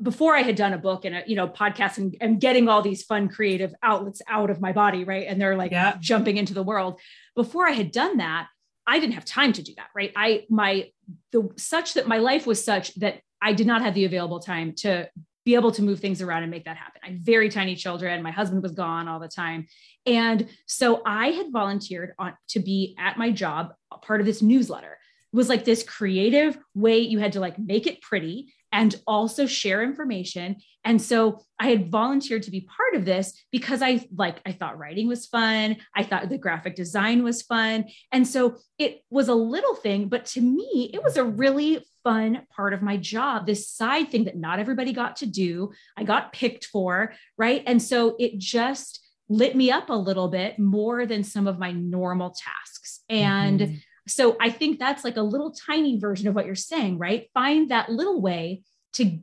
before 0.00 0.36
I 0.36 0.42
had 0.42 0.54
done 0.54 0.72
a 0.74 0.78
book 0.78 1.04
and 1.04 1.16
a 1.16 1.22
you 1.26 1.34
know 1.34 1.48
podcast 1.48 1.98
and, 1.98 2.16
and 2.20 2.40
getting 2.40 2.68
all 2.68 2.82
these 2.82 3.02
fun 3.02 3.28
creative 3.28 3.74
outlets 3.82 4.22
out 4.28 4.50
of 4.50 4.60
my 4.60 4.72
body, 4.72 5.02
right? 5.02 5.26
And 5.26 5.40
they're 5.40 5.56
like 5.56 5.72
Yeah. 5.72 5.96
jumping 5.98 6.36
into 6.36 6.54
the 6.54 6.62
world. 6.62 7.00
Before 7.34 7.66
I 7.66 7.72
had 7.72 7.90
done 7.90 8.18
that, 8.18 8.46
I 8.86 9.00
didn't 9.00 9.14
have 9.14 9.24
time 9.24 9.52
to 9.54 9.62
do 9.62 9.72
that, 9.78 9.88
right? 9.94 10.12
I 10.14 10.44
my 10.48 10.90
the 11.32 11.50
such 11.56 11.94
that 11.94 12.06
my 12.06 12.18
life 12.18 12.46
was 12.46 12.62
such 12.62 12.94
that 12.96 13.20
I 13.42 13.54
did 13.54 13.66
not 13.66 13.82
have 13.82 13.94
the 13.94 14.04
available 14.04 14.38
time 14.38 14.74
to 14.76 15.08
be 15.44 15.54
able 15.54 15.70
to 15.72 15.82
move 15.82 16.00
things 16.00 16.20
around 16.20 16.42
and 16.42 16.50
make 16.50 16.64
that 16.64 16.76
happen. 16.76 17.00
I 17.04 17.08
had 17.08 17.24
very 17.24 17.48
tiny 17.48 17.76
children. 17.76 18.22
My 18.22 18.32
husband 18.32 18.62
was 18.62 18.72
gone 18.72 19.06
all 19.08 19.20
the 19.20 19.28
time. 19.28 19.66
And 20.04 20.48
so 20.66 21.02
I 21.06 21.28
had 21.28 21.52
volunteered 21.52 22.14
on 22.18 22.34
to 22.48 22.60
be 22.60 22.96
at 22.98 23.16
my 23.16 23.30
job, 23.30 23.72
part 24.02 24.20
of 24.20 24.26
this 24.26 24.42
newsletter. 24.42 24.98
Was 25.36 25.48
like 25.48 25.64
this 25.64 25.82
creative 25.82 26.58
way 26.74 26.98
you 26.98 27.18
had 27.18 27.32
to 27.32 27.40
like 27.40 27.58
make 27.58 27.86
it 27.86 28.00
pretty 28.00 28.52
and 28.72 28.94
also 29.06 29.46
share 29.46 29.82
information. 29.82 30.56
And 30.84 31.00
so 31.00 31.40
I 31.58 31.68
had 31.68 31.90
volunteered 31.90 32.42
to 32.44 32.50
be 32.50 32.62
part 32.62 32.94
of 32.94 33.04
this 33.04 33.44
because 33.52 33.82
I 33.82 34.06
like 34.14 34.40
I 34.46 34.52
thought 34.52 34.78
writing 34.78 35.08
was 35.08 35.26
fun. 35.26 35.76
I 35.94 36.02
thought 36.02 36.28
the 36.28 36.38
graphic 36.38 36.74
design 36.74 37.22
was 37.22 37.42
fun. 37.42 37.86
And 38.12 38.26
so 38.26 38.56
it 38.78 39.02
was 39.10 39.28
a 39.28 39.34
little 39.34 39.74
thing, 39.74 40.08
but 40.08 40.24
to 40.26 40.40
me, 40.40 40.90
it 40.92 41.02
was 41.02 41.16
a 41.16 41.24
really 41.24 41.84
fun 42.02 42.42
part 42.54 42.72
of 42.72 42.82
my 42.82 42.96
job, 42.96 43.46
this 43.46 43.68
side 43.68 44.10
thing 44.10 44.24
that 44.24 44.36
not 44.36 44.58
everybody 44.58 44.92
got 44.92 45.16
to 45.16 45.26
do. 45.26 45.72
I 45.96 46.04
got 46.04 46.32
picked 46.32 46.66
for, 46.66 47.12
right? 47.36 47.62
And 47.66 47.82
so 47.82 48.16
it 48.18 48.38
just 48.38 49.02
lit 49.28 49.56
me 49.56 49.70
up 49.72 49.90
a 49.90 49.94
little 49.94 50.28
bit 50.28 50.58
more 50.58 51.04
than 51.04 51.24
some 51.24 51.46
of 51.46 51.58
my 51.58 51.72
normal 51.72 52.30
tasks. 52.30 53.00
And 53.08 53.60
Mhm. 53.60 53.82
So 54.06 54.36
I 54.40 54.50
think 54.50 54.78
that's 54.78 55.04
like 55.04 55.16
a 55.16 55.22
little 55.22 55.50
tiny 55.50 55.98
version 55.98 56.28
of 56.28 56.34
what 56.34 56.46
you're 56.46 56.54
saying, 56.54 56.98
right? 56.98 57.28
Find 57.34 57.70
that 57.70 57.90
little 57.90 58.20
way 58.20 58.62
to 58.94 59.18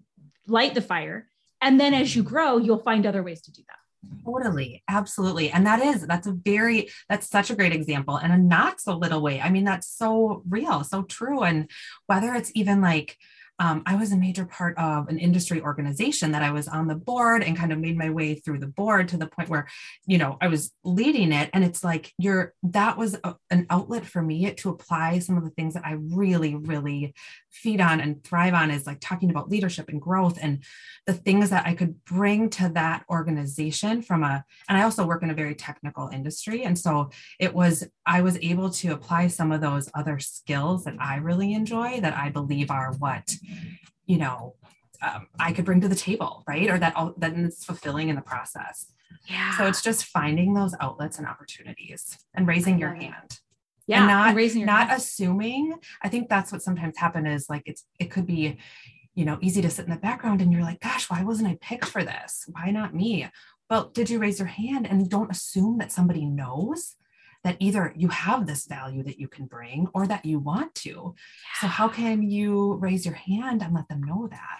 light 0.48 0.74
the 0.74 0.82
fire. 0.82 1.28
And 1.62 1.80
then 1.80 1.94
as 1.94 2.16
you 2.16 2.24
grow, 2.24 2.58
you'll 2.58 2.84
find 2.84 3.06
other 3.06 3.24
ways 3.24 3.42
to 3.44 3.52
do 3.52 3.62
that. 3.68 3.78
Totally, 4.26 4.84
absolutely. 4.90 5.50
And 5.50 5.66
that 5.66 5.82
is, 5.82 6.06
that's 6.06 6.28
a 6.28 6.34
very, 6.34 6.90
that's 7.08 7.30
such 7.30 7.50
a 7.50 7.56
great 7.56 7.72
example 7.72 8.18
and 8.18 8.34
a 8.34 8.38
not 8.38 8.82
so 8.82 8.98
little 8.98 9.22
way. 9.22 9.40
I 9.40 9.50
mean, 9.50 9.64
that's 9.64 9.88
so 9.88 10.44
real, 10.50 10.84
so 10.84 11.04
true. 11.04 11.44
And 11.44 11.70
whether 12.08 12.34
it's 12.34 12.52
even 12.54 12.82
like, 12.82 13.18
um, 13.60 13.84
I 13.86 13.96
was 13.96 14.12
a 14.12 14.18
major 14.18 14.46
part 14.46 14.78
of 14.78 15.08
an 15.10 15.20
industry 15.20 15.62
organization 15.62 16.32
that 16.32 16.42
I 16.42 16.52
was 16.52 16.68
on 16.68 16.88
the 16.88 16.96
board 16.96 17.44
and 17.44 17.56
kind 17.56 17.72
of 17.72 17.80
made 17.80 17.98
my 17.98 18.10
way 18.10 18.36
through 18.36 18.60
the 18.60 18.68
board 18.68 19.08
to 19.10 19.18
the 19.18 19.28
point 19.28 19.50
where, 19.50 19.68
you 20.06 20.18
know, 20.18 20.38
I 20.42 20.48
was 20.48 20.72
leading 20.84 21.32
it. 21.32 21.50
And 21.54 21.64
it's 21.64 21.84
like, 21.84 22.14
you're, 22.18 22.54
that 22.64 22.98
was 22.98 23.18
a, 23.24 23.36
an 23.52 23.68
outlet 23.70 24.06
for 24.06 24.22
me 24.22 24.52
to 24.52 24.70
apply 24.70 25.20
some 25.20 25.38
of 25.38 25.44
the 25.44 25.52
things 25.52 25.76
that 25.76 25.86
I 25.86 25.94
really, 25.94 26.56
really 26.56 27.14
feed 27.54 27.80
on 27.80 28.02
and 28.02 28.24
thrive 28.24 28.54
on 28.54 28.72
is 28.72 28.88
like 28.88 29.00
talking 29.00 29.30
about 29.30 29.50
leadership 29.50 29.88
and 29.90 30.02
growth 30.02 30.38
and 30.42 30.64
the 31.06 31.14
things 31.14 31.50
that 31.52 31.66
I 31.66 31.76
could 31.76 32.04
bring 32.06 32.50
to 32.52 32.70
that 32.74 33.06
organization 33.10 34.02
from 34.02 34.24
a, 34.24 34.44
and 34.68 34.78
I 34.78 34.84
also 34.84 35.06
work 35.06 35.24
in 35.24 35.30
a 35.30 35.36
very 35.36 35.56
technical 35.56 36.10
industry. 36.10 36.64
And 36.64 36.78
so 36.78 37.12
it 37.40 37.54
was, 37.54 37.88
I 38.06 38.22
was 38.22 38.38
able 38.42 38.70
to 38.72 38.94
apply 38.94 39.28
some 39.28 39.52
of 39.52 39.62
those 39.62 39.90
other 39.94 40.20
skills 40.20 40.86
that 40.86 40.96
I 41.00 41.18
really 41.18 41.54
enjoy 41.54 42.02
that 42.02 42.18
I 42.18 42.30
believe 42.30 42.72
are 42.72 42.94
what, 42.94 43.36
you 44.06 44.18
know, 44.18 44.56
um, 45.02 45.28
I 45.40 45.52
could 45.52 45.66
bring 45.66 45.82
to 45.82 45.88
the 45.88 45.96
table, 45.96 46.44
right? 46.48 46.70
Or 46.70 46.80
that 46.80 46.96
all 46.96 47.14
then 47.18 47.46
it's 47.46 47.66
fulfilling 47.66 48.10
in 48.10 48.16
the 48.16 48.22
process. 48.22 48.88
Yeah. 49.28 49.58
So 49.58 49.68
it's 49.68 49.82
just 49.82 50.06
finding 50.06 50.54
those 50.54 50.74
outlets 50.80 51.18
and 51.18 51.28
opportunities 51.28 52.18
and 52.34 52.48
raising 52.48 52.80
your 52.80 52.94
hand 52.94 53.40
yeah. 53.88 54.00
and 54.00 54.08
not 54.08 54.28
and 54.30 54.38
raising 54.38 54.62
your 54.62 54.68
not 54.68 54.88
hand. 54.88 55.00
assuming 55.00 55.74
i 56.02 56.10
think 56.10 56.30
that's 56.30 56.52
what 56.52 56.62
sometimes 56.62 56.98
happen 56.98 57.26
is 57.26 57.50
like 57.50 57.64
it's 57.66 57.86
it 58.00 58.12
could 58.12 58.26
be 58.26 58.58
you 59.16 59.26
know 59.26 59.38
easy 59.42 59.62
to 59.62 59.70
sit 59.70 59.86
in 59.86 59.92
the 59.92 59.98
background 59.98 60.42
and 60.42 60.52
you're 60.52 60.62
like 60.62 60.80
gosh 60.80 61.10
why 61.10 61.24
wasn't 61.24 61.48
i 61.48 61.58
picked 61.62 61.86
for 61.86 62.04
this 62.04 62.46
why 62.52 62.72
not 62.72 62.96
me 62.96 63.28
well 63.70 63.90
did 63.90 64.10
you 64.10 64.20
raise 64.20 64.40
your 64.40 64.48
hand 64.48 64.88
and 64.88 65.10
don't 65.10 65.32
assume 65.32 65.78
that 65.78 65.92
somebody 65.92 66.26
knows 66.26 66.96
that 67.44 67.58
either 67.60 67.94
you 67.98 68.08
have 68.08 68.48
this 68.48 68.66
value 68.66 69.04
that 69.04 69.20
you 69.20 69.28
can 69.28 69.46
bring 69.46 69.88
or 69.94 70.08
that 70.08 70.26
you 70.26 70.40
want 70.40 70.74
to 70.74 71.14
so 71.60 71.68
how 71.68 71.88
can 71.88 72.30
you 72.30 72.76
raise 72.76 73.06
your 73.06 73.16
hand 73.16 73.62
and 73.62 73.74
let 73.74 73.88
them 73.90 74.02
know 74.02 74.28
that 74.32 74.60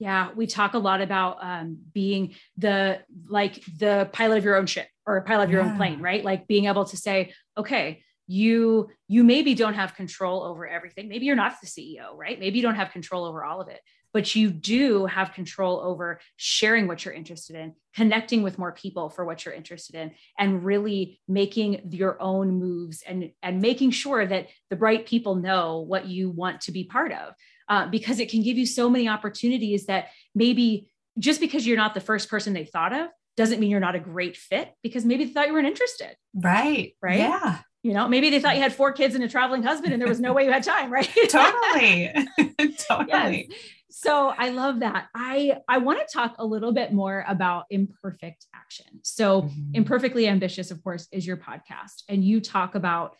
Yeah, 0.00 0.30
we 0.34 0.46
talk 0.46 0.72
a 0.72 0.78
lot 0.78 1.02
about 1.02 1.36
um, 1.42 1.76
being 1.92 2.34
the 2.56 3.02
like 3.28 3.62
the 3.78 4.08
pilot 4.14 4.38
of 4.38 4.44
your 4.44 4.56
own 4.56 4.64
ship 4.64 4.88
or 5.04 5.18
a 5.18 5.22
pilot 5.22 5.44
of 5.44 5.50
your 5.50 5.60
own 5.60 5.76
plane, 5.76 6.00
right? 6.00 6.24
Like 6.24 6.46
being 6.46 6.64
able 6.64 6.86
to 6.86 6.96
say, 6.96 7.34
okay, 7.58 8.02
you 8.30 8.88
you 9.08 9.24
maybe 9.24 9.54
don't 9.54 9.74
have 9.74 9.96
control 9.96 10.44
over 10.44 10.64
everything. 10.64 11.08
Maybe 11.08 11.26
you're 11.26 11.34
not 11.34 11.56
the 11.60 11.66
CEO, 11.66 12.14
right? 12.14 12.38
Maybe 12.38 12.58
you 12.58 12.62
don't 12.62 12.76
have 12.76 12.92
control 12.92 13.24
over 13.24 13.44
all 13.44 13.60
of 13.60 13.66
it, 13.66 13.80
but 14.12 14.36
you 14.36 14.50
do 14.50 15.06
have 15.06 15.32
control 15.32 15.80
over 15.80 16.20
sharing 16.36 16.86
what 16.86 17.04
you're 17.04 17.12
interested 17.12 17.56
in, 17.56 17.74
connecting 17.96 18.44
with 18.44 18.56
more 18.56 18.70
people 18.70 19.10
for 19.10 19.24
what 19.24 19.44
you're 19.44 19.52
interested 19.52 19.96
in, 19.96 20.12
and 20.38 20.64
really 20.64 21.20
making 21.26 21.90
your 21.90 22.22
own 22.22 22.52
moves 22.52 23.02
and 23.04 23.32
and 23.42 23.60
making 23.60 23.90
sure 23.90 24.24
that 24.24 24.46
the 24.70 24.76
right 24.76 25.04
people 25.04 25.34
know 25.34 25.80
what 25.80 26.06
you 26.06 26.30
want 26.30 26.60
to 26.60 26.70
be 26.70 26.84
part 26.84 27.10
of 27.10 27.34
uh, 27.68 27.88
because 27.88 28.20
it 28.20 28.30
can 28.30 28.44
give 28.44 28.56
you 28.56 28.64
so 28.64 28.88
many 28.88 29.08
opportunities 29.08 29.86
that 29.86 30.06
maybe 30.36 30.88
just 31.18 31.40
because 31.40 31.66
you're 31.66 31.76
not 31.76 31.94
the 31.94 32.00
first 32.00 32.30
person 32.30 32.52
they 32.52 32.64
thought 32.64 32.92
of 32.92 33.08
doesn't 33.36 33.58
mean 33.58 33.70
you're 33.70 33.80
not 33.80 33.96
a 33.96 34.00
great 34.00 34.36
fit 34.36 34.72
because 34.84 35.04
maybe 35.04 35.24
they 35.24 35.32
thought 35.32 35.48
you 35.48 35.52
weren't 35.52 35.66
interested. 35.66 36.14
right 36.32 36.94
Right? 37.02 37.18
yeah 37.18 37.58
You 37.82 37.94
know, 37.94 38.08
maybe 38.08 38.28
they 38.28 38.40
thought 38.40 38.56
you 38.56 38.62
had 38.62 38.74
four 38.74 38.92
kids 38.92 39.14
and 39.14 39.24
a 39.24 39.28
traveling 39.28 39.62
husband 39.62 39.92
and 39.92 40.02
there 40.02 40.08
was 40.08 40.20
no 40.20 40.34
way 40.34 40.44
you 40.44 40.52
had 40.52 40.62
time, 40.62 40.92
right? 40.92 41.08
totally 41.28 42.12
totally 42.88 43.50
so 43.90 44.32
I 44.36 44.48
love 44.48 44.80
that. 44.80 45.08
I 45.14 45.58
I 45.68 45.78
want 45.78 45.98
to 45.98 46.12
talk 46.12 46.36
a 46.38 46.44
little 46.44 46.72
bit 46.72 46.92
more 46.92 47.24
about 47.28 47.66
imperfect 47.70 48.46
action. 48.54 48.86
So 49.02 49.42
mm-hmm. 49.42 49.74
imperfectly 49.74 50.26
ambitious, 50.26 50.70
of 50.70 50.82
course, 50.82 51.06
is 51.12 51.26
your 51.26 51.36
podcast, 51.36 52.04
and 52.08 52.24
you 52.24 52.40
talk 52.40 52.74
about 52.74 53.16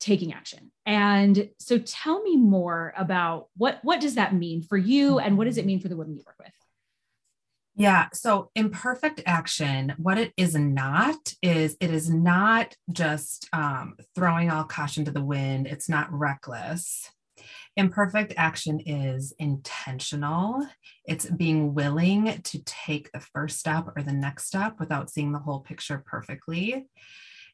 taking 0.00 0.32
action. 0.32 0.70
And 0.86 1.50
so 1.58 1.78
tell 1.78 2.22
me 2.22 2.36
more 2.36 2.94
about 2.96 3.48
what 3.56 3.80
what 3.82 4.00
does 4.00 4.14
that 4.14 4.34
mean 4.34 4.62
for 4.62 4.78
you, 4.78 5.18
and 5.18 5.36
what 5.36 5.44
does 5.44 5.58
it 5.58 5.66
mean 5.66 5.80
for 5.80 5.88
the 5.88 5.96
women 5.96 6.16
you 6.16 6.22
work 6.24 6.36
with? 6.38 6.52
Yeah. 7.78 8.08
So 8.14 8.50
imperfect 8.54 9.22
action, 9.26 9.94
what 9.98 10.16
it 10.16 10.32
is 10.38 10.54
not 10.54 11.34
is 11.42 11.76
it 11.78 11.90
is 11.90 12.08
not 12.08 12.74
just 12.90 13.48
um, 13.52 13.96
throwing 14.14 14.50
all 14.50 14.64
caution 14.64 15.04
to 15.04 15.10
the 15.10 15.24
wind. 15.24 15.66
It's 15.66 15.88
not 15.88 16.10
reckless. 16.10 17.10
Imperfect 17.76 18.32
action 18.38 18.80
is 18.80 19.34
intentional. 19.38 20.66
It's 21.04 21.26
being 21.26 21.74
willing 21.74 22.40
to 22.44 22.62
take 22.64 23.12
the 23.12 23.20
first 23.20 23.58
step 23.58 23.88
or 23.94 24.02
the 24.02 24.12
next 24.12 24.46
step 24.46 24.80
without 24.80 25.10
seeing 25.10 25.32
the 25.32 25.38
whole 25.38 25.60
picture 25.60 26.02
perfectly. 26.06 26.86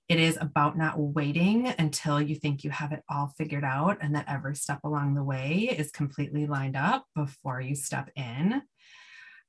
It 0.09 0.21
is 0.21 0.39
about 0.41 0.79
not 0.79 1.01
waiting 1.01 1.75
until 1.79 2.21
you 2.23 2.37
think 2.37 2.63
you 2.63 2.71
have 2.71 2.93
it 2.93 3.03
all 3.09 3.33
figured 3.37 3.65
out 3.65 3.99
and 4.01 4.15
that 4.15 4.27
every 4.29 4.55
step 4.55 4.79
along 4.85 5.15
the 5.15 5.25
way 5.25 5.75
is 5.77 5.91
completely 5.91 6.47
lined 6.47 6.77
up 6.77 7.07
before 7.17 7.61
you 7.61 7.75
step 7.75 8.11
in. 8.15 8.63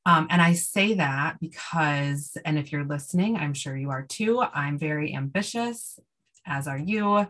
Um, 0.06 0.28
and 0.30 0.42
I 0.42 0.54
say 0.54 0.96
that 0.96 1.40
because, 1.40 2.38
and 2.44 2.58
if 2.58 2.72
you're 2.72 2.84
listening, 2.84 3.38
I'm 3.38 3.54
sure 3.54 3.76
you 3.76 3.90
are 3.90 4.04
too. 4.04 4.42
I'm 4.42 4.78
very 4.78 5.16
ambitious, 5.16 5.98
as 6.46 6.68
are 6.68 6.78
you 6.78 7.28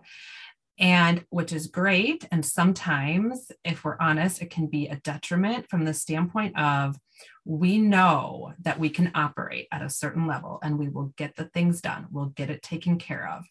and 0.79 1.23
which 1.29 1.53
is 1.53 1.67
great. 1.67 2.27
And 2.31 2.45
sometimes, 2.45 3.51
if 3.63 3.83
we're 3.83 3.97
honest, 3.99 4.41
it 4.41 4.49
can 4.49 4.67
be 4.67 4.87
a 4.87 4.95
detriment 4.97 5.69
from 5.69 5.85
the 5.85 5.93
standpoint 5.93 6.57
of 6.59 6.97
we 7.45 7.77
know 7.77 8.53
that 8.61 8.79
we 8.79 8.89
can 8.89 9.11
operate 9.13 9.67
at 9.71 9.83
a 9.83 9.89
certain 9.89 10.27
level 10.27 10.59
and 10.63 10.79
we 10.79 10.89
will 10.89 11.13
get 11.15 11.35
the 11.35 11.45
things 11.45 11.81
done, 11.81 12.07
we'll 12.11 12.27
get 12.27 12.49
it 12.49 12.63
taken 12.63 12.97
care 12.97 13.29
of. 13.29 13.45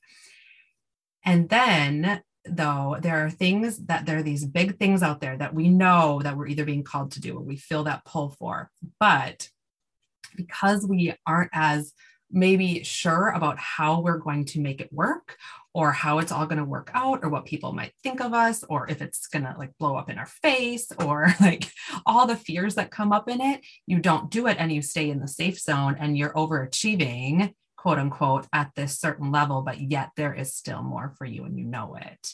And 1.25 1.49
then, 1.49 2.23
though, 2.45 2.97
there 3.01 3.25
are 3.25 3.31
things 3.31 3.79
that 3.87 4.07
there 4.07 4.19
are 4.19 4.23
these 4.23 4.45
big 4.45 4.79
things 4.79 5.03
out 5.03 5.21
there 5.21 5.37
that 5.37 5.55
we 5.55 5.69
know 5.69 6.21
that 6.23 6.37
we're 6.37 6.49
either 6.49 6.65
being 6.65 6.85
called 6.85 7.13
to 7.13 7.21
do 7.21 7.37
or 7.37 7.43
we 7.43 7.57
feel 7.57 7.85
that 7.85 8.05
pull 8.05 8.31
for. 8.31 8.71
But 8.99 9.49
because 10.37 10.87
we 10.87 11.15
aren't 11.27 11.51
as 11.53 11.93
maybe 12.33 12.83
sure 12.83 13.29
about 13.29 13.59
how 13.59 14.01
we're 14.01 14.19
going 14.19 14.47
to 14.47 14.61
make 14.61 14.81
it 14.81 14.93
work 14.93 15.37
or 15.75 15.93
how 15.93 16.19
it's 16.19 16.33
all 16.33 16.47
going 16.47 16.59
to 16.59 16.65
work 16.65 16.91
out 16.95 17.21
or 17.23 17.29
what 17.29 17.45
people 17.45 17.73
might 17.73 17.93
think 18.03 18.21
of 18.21 18.33
us 18.33 18.65
or 18.65 18.91
if 18.91 19.03
it's 19.03 19.27
going 19.27 19.45
to 19.45 19.55
like 19.59 19.77
blow 19.79 19.97
up 19.97 20.09
in 20.09 20.19
our 20.19 20.27
face 20.27 20.91
or 20.99 21.29
like 21.41 21.71
all 22.07 22.27
the 22.27 22.37
fears 22.37 22.75
that 22.75 22.91
come 22.91 23.13
up 23.13 23.29
in 23.29 23.41
it 23.41 23.61
you 23.87 23.99
don't 23.99 24.31
do 24.31 24.47
it 24.47 24.57
and 24.59 24.73
you 24.73 24.81
stay 24.81 25.11
in 25.11 25.21
the 25.21 25.29
safe 25.29 25.61
zone 25.61 25.95
and 26.01 26.17
you're 26.17 26.33
overachieving 26.33 27.53
quote 27.83 27.99
unquote 27.99 28.47
at 28.53 28.71
this 28.77 29.01
certain 29.01 29.33
level, 29.33 29.61
but 29.61 29.81
yet 29.81 30.11
there 30.17 30.33
is 30.33 30.55
still 30.55 30.85
more 30.85 31.13
for 31.19 31.25
you 31.25 31.45
and 31.45 31.59
you 31.59 31.65
know 31.65 31.97
it. 32.01 32.33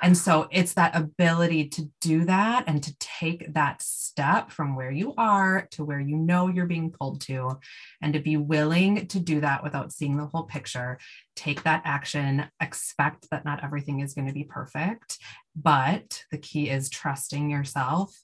And 0.00 0.16
so 0.16 0.46
it's 0.52 0.74
that 0.74 0.94
ability 0.94 1.68
to 1.70 1.90
do 2.00 2.24
that 2.26 2.62
and 2.68 2.80
to 2.80 2.96
take 3.00 3.52
that 3.54 3.82
step 3.82 4.52
from 4.52 4.76
where 4.76 4.92
you 4.92 5.12
are 5.18 5.66
to 5.72 5.84
where 5.84 5.98
you 5.98 6.14
know 6.14 6.46
you're 6.46 6.66
being 6.66 6.92
pulled 6.92 7.20
to, 7.22 7.58
and 8.02 8.12
to 8.12 8.20
be 8.20 8.36
willing 8.36 9.08
to 9.08 9.18
do 9.18 9.40
that 9.40 9.64
without 9.64 9.92
seeing 9.92 10.16
the 10.16 10.26
whole 10.26 10.44
picture. 10.44 11.00
Take 11.34 11.64
that 11.64 11.82
action, 11.84 12.46
expect 12.60 13.28
that 13.30 13.44
not 13.44 13.64
everything 13.64 13.98
is 13.98 14.14
going 14.14 14.28
to 14.28 14.32
be 14.32 14.44
perfect, 14.44 15.18
but 15.56 16.22
the 16.30 16.38
key 16.38 16.70
is 16.70 16.88
trusting 16.88 17.50
yourself 17.50 18.16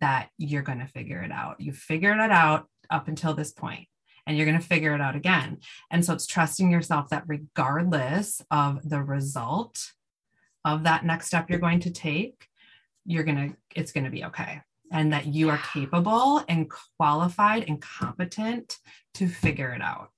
that 0.00 0.28
you're 0.36 0.60
going 0.60 0.80
to 0.80 0.86
figure 0.86 1.22
it 1.22 1.32
out. 1.32 1.58
You 1.58 1.72
figured 1.72 2.18
it 2.18 2.30
out 2.30 2.66
up 2.90 3.08
until 3.08 3.32
this 3.32 3.52
point 3.52 3.88
and 4.26 4.36
you're 4.36 4.46
going 4.46 4.58
to 4.58 4.66
figure 4.66 4.94
it 4.94 5.00
out 5.00 5.16
again. 5.16 5.58
And 5.90 6.04
so 6.04 6.12
it's 6.12 6.26
trusting 6.26 6.70
yourself 6.70 7.10
that 7.10 7.24
regardless 7.26 8.42
of 8.50 8.88
the 8.88 9.02
result 9.02 9.92
of 10.64 10.82
that 10.82 11.04
next 11.04 11.28
step 11.28 11.48
you're 11.48 11.58
going 11.58 11.80
to 11.80 11.90
take, 11.90 12.46
you're 13.04 13.24
going 13.24 13.50
to, 13.50 13.56
it's 13.74 13.92
going 13.92 14.04
to 14.04 14.10
be 14.10 14.24
okay. 14.24 14.62
And 14.92 15.12
that 15.12 15.26
you 15.26 15.50
are 15.50 15.60
capable 15.72 16.42
and 16.48 16.70
qualified 16.96 17.64
and 17.68 17.80
competent 17.80 18.78
to 19.14 19.28
figure 19.28 19.72
it 19.72 19.82
out. 19.82 20.10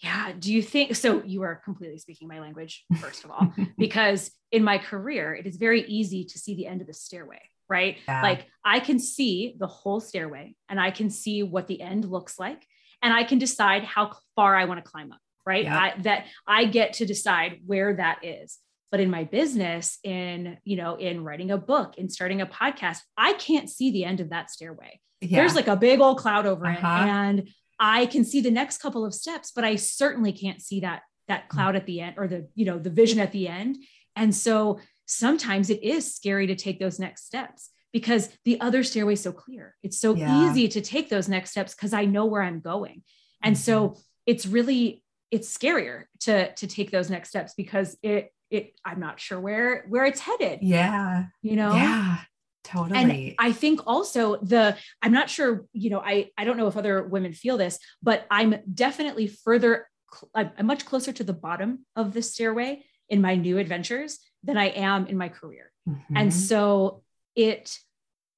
Yeah. 0.00 0.32
Do 0.38 0.52
you 0.52 0.62
think 0.62 0.96
so? 0.96 1.22
You 1.24 1.42
are 1.42 1.56
completely 1.56 1.98
speaking 1.98 2.26
my 2.26 2.40
language, 2.40 2.84
first 3.00 3.24
of 3.24 3.30
all, 3.30 3.52
because 3.78 4.30
in 4.50 4.64
my 4.64 4.78
career, 4.78 5.34
it 5.34 5.46
is 5.46 5.56
very 5.56 5.82
easy 5.82 6.24
to 6.24 6.38
see 6.38 6.54
the 6.54 6.66
end 6.66 6.80
of 6.80 6.86
the 6.86 6.94
stairway, 6.94 7.40
right? 7.68 7.98
Yeah. 8.08 8.22
Like 8.22 8.46
I 8.64 8.80
can 8.80 8.98
see 8.98 9.56
the 9.58 9.66
whole 9.66 10.00
stairway 10.00 10.54
and 10.68 10.80
I 10.80 10.90
can 10.90 11.10
see 11.10 11.42
what 11.42 11.66
the 11.66 11.82
end 11.82 12.06
looks 12.06 12.38
like 12.38 12.66
and 13.02 13.12
I 13.12 13.24
can 13.24 13.38
decide 13.38 13.84
how 13.84 14.16
far 14.36 14.54
I 14.56 14.64
want 14.64 14.84
to 14.84 14.90
climb 14.90 15.12
up, 15.12 15.20
right? 15.46 15.64
Yeah. 15.64 15.78
I, 15.78 16.00
that 16.02 16.26
I 16.46 16.64
get 16.66 16.94
to 16.94 17.06
decide 17.06 17.60
where 17.66 17.94
that 17.94 18.24
is. 18.24 18.58
But 18.90 19.00
in 19.00 19.10
my 19.10 19.24
business, 19.24 19.98
in 20.02 20.58
you 20.64 20.76
know, 20.76 20.96
in 20.96 21.22
writing 21.22 21.50
a 21.52 21.58
book, 21.58 21.96
in 21.96 22.08
starting 22.08 22.40
a 22.40 22.46
podcast, 22.46 22.98
I 23.16 23.34
can't 23.34 23.70
see 23.70 23.92
the 23.92 24.04
end 24.04 24.20
of 24.20 24.30
that 24.30 24.50
stairway. 24.50 25.00
Yeah. 25.20 25.40
There's 25.40 25.54
like 25.54 25.68
a 25.68 25.76
big 25.76 26.00
old 26.00 26.18
cloud 26.18 26.46
over 26.46 26.66
uh-huh. 26.66 26.76
it, 26.78 27.08
and 27.08 27.48
I 27.78 28.06
can 28.06 28.24
see 28.24 28.40
the 28.40 28.50
next 28.50 28.78
couple 28.78 29.04
of 29.04 29.14
steps, 29.14 29.52
but 29.54 29.64
I 29.64 29.76
certainly 29.76 30.32
can't 30.32 30.60
see 30.60 30.80
that 30.80 31.02
that 31.28 31.44
mm. 31.44 31.48
cloud 31.48 31.76
at 31.76 31.86
the 31.86 32.00
end 32.00 32.16
or 32.18 32.26
the 32.26 32.48
you 32.54 32.66
know 32.66 32.78
the 32.78 32.90
vision 32.90 33.20
at 33.20 33.32
the 33.32 33.46
end. 33.46 33.78
And 34.16 34.34
so 34.34 34.80
sometimes 35.06 35.70
it 35.70 35.82
is 35.82 36.14
scary 36.14 36.48
to 36.48 36.56
take 36.56 36.80
those 36.80 36.98
next 36.98 37.26
steps 37.26 37.70
because 37.92 38.28
the 38.44 38.60
other 38.60 38.82
stairway 38.82 39.14
is 39.14 39.22
so 39.22 39.32
clear. 39.32 39.74
It's 39.82 40.00
so 40.00 40.14
yeah. 40.14 40.50
easy 40.50 40.68
to 40.68 40.80
take 40.80 41.08
those 41.08 41.28
next 41.28 41.50
steps 41.50 41.74
because 41.74 41.92
I 41.92 42.04
know 42.04 42.26
where 42.26 42.42
I'm 42.42 42.60
going. 42.60 43.02
And 43.42 43.56
mm-hmm. 43.56 43.62
so 43.62 43.96
it's 44.26 44.46
really 44.46 45.02
it's 45.30 45.56
scarier 45.56 46.04
to 46.20 46.52
to 46.54 46.66
take 46.66 46.90
those 46.90 47.10
next 47.10 47.30
steps 47.30 47.54
because 47.56 47.96
it 48.02 48.32
it 48.50 48.74
I'm 48.84 49.00
not 49.00 49.20
sure 49.20 49.40
where 49.40 49.84
where 49.88 50.04
it's 50.04 50.20
headed. 50.20 50.60
Yeah. 50.62 51.26
You 51.42 51.56
know? 51.56 51.74
Yeah. 51.74 52.18
Totally. 52.62 52.98
And 52.98 53.34
I 53.38 53.52
think 53.52 53.80
also 53.86 54.36
the 54.36 54.76
I'm 55.02 55.12
not 55.12 55.30
sure, 55.30 55.66
you 55.72 55.90
know, 55.90 56.00
I 56.00 56.30
I 56.36 56.44
don't 56.44 56.56
know 56.56 56.66
if 56.66 56.76
other 56.76 57.02
women 57.02 57.32
feel 57.32 57.56
this, 57.56 57.78
but 58.02 58.26
I'm 58.30 58.56
definitely 58.72 59.28
further 59.28 59.88
I'm 60.34 60.66
much 60.66 60.84
closer 60.84 61.12
to 61.12 61.24
the 61.24 61.32
bottom 61.32 61.86
of 61.96 62.12
the 62.12 62.22
stairway 62.22 62.84
in 63.08 63.20
my 63.20 63.36
new 63.36 63.58
adventures 63.58 64.18
than 64.42 64.56
I 64.56 64.66
am 64.66 65.06
in 65.06 65.16
my 65.16 65.28
career. 65.28 65.70
Mm-hmm. 65.88 66.16
And 66.16 66.34
so 66.34 67.02
it 67.40 67.78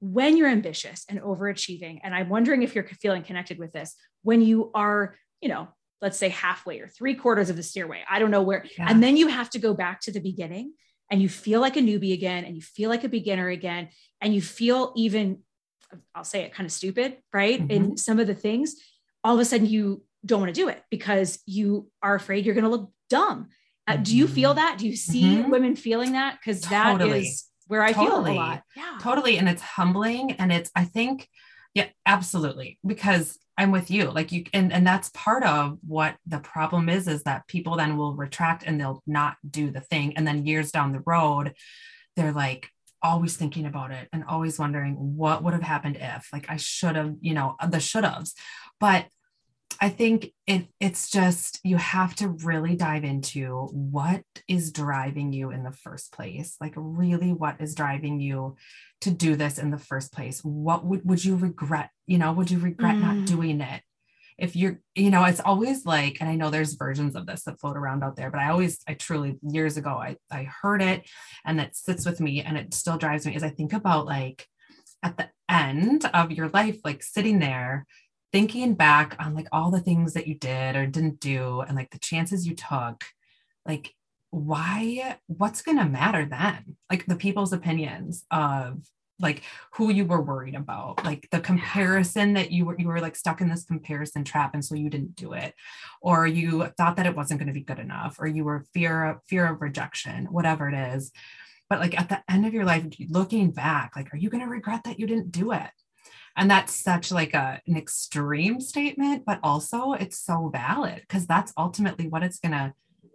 when 0.01 0.37
you're 0.37 0.49
ambitious 0.49 1.05
and 1.09 1.21
overachieving 1.21 2.01
and 2.03 2.15
i'm 2.15 2.29
wondering 2.29 2.63
if 2.63 2.75
you're 2.75 2.85
feeling 2.85 3.23
connected 3.23 3.59
with 3.59 3.73
this 3.73 3.95
when 4.23 4.43
you 4.43 4.71
are 4.75 5.17
you 5.41 5.49
know 5.49 5.69
let's 6.01 6.19
say 6.19 6.29
halfway 6.29 6.81
or 6.81 6.89
three 6.89 7.15
quarters 7.15 7.51
of 7.51 7.57
the 7.57 7.63
stairway 7.63 8.03
i 8.11 8.19
don't 8.19 8.31
know 8.31 8.43
where 8.43 8.65
yeah. 8.77 8.87
and 8.89 9.03
then 9.03 9.17
you 9.17 9.29
have 9.29 9.49
to 9.49 9.59
go 9.59 9.75
back 9.75 10.01
to 10.01 10.11
the 10.11 10.21
beginning 10.21 10.73
and 11.11 11.23
you 11.23 11.29
feel 11.29 11.61
like 11.61 11.77
a 11.77 11.81
newbie 11.81 12.13
again 12.13 12.45
and 12.45 12.57
you 12.57 12.63
feel 12.63 12.91
like 12.91 13.05
a 13.05 13.09
beginner 13.09 13.49
again 13.49 13.89
and 14.21 14.35
you 14.35 14.43
feel 14.43 14.93
even 14.97 15.39
i'll 16.15 16.25
say 16.25 16.43
it 16.43 16.53
kind 16.53 16.67
of 16.67 16.73
stupid 16.73 17.19
right 17.33 17.61
mm-hmm. 17.61 17.71
in 17.71 17.97
some 17.97 18.19
of 18.19 18.27
the 18.27 18.35
things 18.35 18.77
all 19.23 19.35
of 19.35 19.41
a 19.41 19.45
sudden 19.45 19.67
you 19.67 20.03
don't 20.27 20.41
want 20.41 20.53
to 20.53 20.61
do 20.61 20.69
it 20.69 20.83
because 20.91 21.41
you 21.47 21.89
are 22.03 22.15
afraid 22.15 22.45
you're 22.45 22.55
going 22.55 22.65
to 22.65 22.71
look 22.71 22.91
dumb 23.09 23.49
uh, 23.87 23.97
do 23.97 24.17
you 24.17 24.27
feel 24.27 24.51
mm-hmm. 24.51 24.59
that 24.59 24.79
do 24.79 24.89
you 24.89 24.97
see 24.97 25.37
mm-hmm. 25.37 25.51
women 25.51 25.77
feeling 25.77 26.13
that 26.13 26.39
because 26.41 26.63
that 26.63 26.93
totally. 26.93 27.21
is 27.21 27.45
where 27.73 27.83
I 27.83 27.93
totally. 27.93 28.33
feel 28.33 28.43
a 28.43 28.45
lot. 28.45 28.63
Yeah. 28.77 28.99
Totally. 29.01 29.39
And 29.39 29.49
it's 29.49 29.63
humbling. 29.63 30.33
And 30.33 30.53
it's, 30.53 30.71
I 30.77 30.85
think, 30.85 31.27
yeah, 31.73 31.89
absolutely. 32.05 32.79
Because 32.87 33.39
I'm 33.57 33.71
with 33.71 33.91
you. 33.91 34.11
Like 34.11 34.31
you 34.31 34.45
and, 34.53 34.71
and 34.71 34.87
that's 34.87 35.11
part 35.15 35.43
of 35.43 35.79
what 35.87 36.17
the 36.27 36.39
problem 36.39 36.91
is, 36.91 37.09
is 37.09 37.23
that 37.23 37.49
people 37.49 37.77
then 37.77 37.97
will 37.97 38.15
retract 38.15 38.65
and 38.65 38.79
they'll 38.79 39.03
not 39.07 39.37
do 39.49 39.71
the 39.71 39.81
thing. 39.81 40.19
And 40.19 40.29
then 40.29 40.45
years 40.45 40.71
down 40.71 40.93
the 40.93 41.03
road, 41.07 41.55
they're 42.15 42.33
like 42.33 42.69
always 43.01 43.39
thinking 43.39 43.65
about 43.65 43.91
it 43.91 44.07
and 44.13 44.23
always 44.25 44.59
wondering 44.59 45.17
what 45.17 45.43
would 45.43 45.55
have 45.55 45.63
happened 45.63 45.97
if 45.99 46.29
like 46.31 46.51
I 46.51 46.59
should 46.59 46.97
have, 46.97 47.15
you 47.23 47.33
know, 47.33 47.57
the 47.67 47.81
should 47.81 48.05
haves. 48.05 48.35
But 48.81 49.07
I 49.81 49.89
think 49.89 50.33
it 50.47 50.67
it's 50.81 51.11
just 51.11 51.61
you 51.65 51.77
have 51.77 52.15
to 52.17 52.29
really 52.29 52.77
dive 52.77 53.05
into 53.05 53.69
what 53.73 54.23
is 54.49 54.73
driving 54.73 55.33
you 55.33 55.51
in 55.51 55.63
the 55.63 55.73
first 55.73 56.13
place. 56.13 56.57
Like 56.61 56.75
really 56.77 57.33
what 57.33 57.61
is 57.61 57.75
driving 57.75 58.21
you 58.21 58.57
to 59.03 59.11
do 59.11 59.37
this 59.37 59.59
in 59.59 59.71
the 59.71 59.79
first 59.79 60.13
place? 60.13 60.41
What 60.41 60.85
would 60.85 61.05
would 61.05 61.25
you 61.25 61.37
regret, 61.37 61.91
you 62.07 62.19
know, 62.19 62.33
would 62.33 62.51
you 62.51 62.59
regret 62.59 62.97
mm. 62.97 63.01
not 63.01 63.27
doing 63.27 63.61
it? 63.61 63.83
If 64.39 64.57
you're, 64.57 64.81
you 64.95 65.11
know, 65.11 65.25
it's 65.25 65.41
always 65.41 65.85
like, 65.85 66.19
and 66.21 66.29
I 66.29 66.35
know 66.35 66.51
there's 66.51 66.75
versions 66.75 67.15
of 67.15 67.27
this 67.27 67.45
that 67.45 67.61
float 67.61 67.77
around 67.77 68.03
out 68.03 68.17
there, 68.17 68.31
but 68.31 68.41
I 68.41 68.49
always, 68.49 68.81
I 68.89 68.95
truly 68.95 69.39
years 69.43 69.77
ago, 69.77 69.91
I 69.91 70.17
I 70.31 70.45
heard 70.45 70.83
it 70.83 71.09
and 71.45 71.61
it 71.61 71.77
sits 71.77 72.07
with 72.07 72.21
me 72.21 72.43
and 72.43 72.57
it 72.57 72.75
still 72.75 72.99
drives 72.99 73.27
me 73.27 73.37
as 73.37 73.43
I 73.43 73.51
think 73.51 73.73
about 73.73 74.07
like 74.07 74.47
at 75.03 75.17
the 75.17 75.29
end 75.49 76.05
of 76.15 76.33
your 76.33 76.49
life, 76.49 76.79
like 76.85 77.03
sitting 77.03 77.39
there 77.39 77.87
thinking 78.33 78.75
back 78.75 79.15
on 79.19 79.35
like 79.35 79.49
all 79.53 79.71
the 79.71 79.81
things 79.81 80.15
that 80.15 80.27
you 80.27 80.35
did 80.35 80.75
or 80.75 80.87
didn't 80.87 81.21
do 81.21 81.61
and 81.61 81.77
like 81.77 81.91
the 81.91 81.99
chances 81.99 82.47
you 82.47 82.55
took, 82.55 83.05
like 83.67 83.95
why 84.31 85.19
what's 85.27 85.63
going 85.63 85.79
to 85.79 85.85
matter 85.85 86.25
then? 86.25 86.77
Like 86.91 87.05
the 87.07 87.17
people's 87.17 87.53
opinions 87.53 88.25
of 88.31 88.83
like 89.21 89.43
who 89.75 89.93
you 89.93 90.05
were 90.07 90.21
worried 90.21 90.55
about 90.55 91.05
like 91.05 91.29
the 91.31 91.39
comparison 91.39 92.33
that 92.33 92.51
you 92.51 92.65
were 92.65 92.77
you 92.79 92.89
were 92.89 93.01
like 93.01 93.15
stuck 93.15 93.41
in 93.41 93.49
this 93.49 93.65
comparison 93.65 94.25
trap 94.25 94.55
and 94.55 94.65
so 94.65 94.75
you 94.75 94.89
didn't 94.89 95.15
do 95.15 95.35
it. 95.35 95.55
Or 96.01 96.27
you 96.27 96.69
thought 96.79 96.97
that 96.97 97.07
it 97.07 97.15
wasn't 97.15 97.39
going 97.39 97.49
to 97.49 97.53
be 97.53 97.61
good 97.61 97.79
enough 97.79 98.17
or 98.19 98.27
you 98.27 98.45
were 98.45 98.65
fear 98.73 99.05
of 99.05 99.19
fear 99.29 99.47
of 99.47 99.61
rejection 99.61 100.27
whatever 100.27 100.69
it 100.69 100.75
is. 100.95 101.13
But 101.69 101.81
like 101.81 101.99
at 101.99 102.09
the 102.09 102.23
end 102.29 102.47
of 102.47 102.55
your 102.55 102.65
life 102.65 102.85
looking 103.11 103.51
back 103.51 103.93
like 103.95 104.13
are 104.13 104.19
you 104.19 104.31
going 104.31 104.43
to 104.43 104.51
regret 104.51 104.85
that 104.85 104.99
you 104.99 105.07
didn't 105.07 105.31
do 105.31 105.53
it 105.53 105.71
and 106.37 106.51
that's 106.51 106.75
such 106.75 107.11
like 107.13 107.35
a, 107.35 107.61
an 107.67 107.77
extreme 107.77 108.61
statement 108.61 109.25
but 109.25 109.39
also 109.43 109.93
it's 109.93 110.19
so 110.19 110.51
valid 110.53 111.01
because 111.01 111.27
that's 111.27 111.53
ultimately 111.57 112.09
what 112.09 112.23
it's 112.23 112.39
going 112.39 112.53
to 112.53 112.73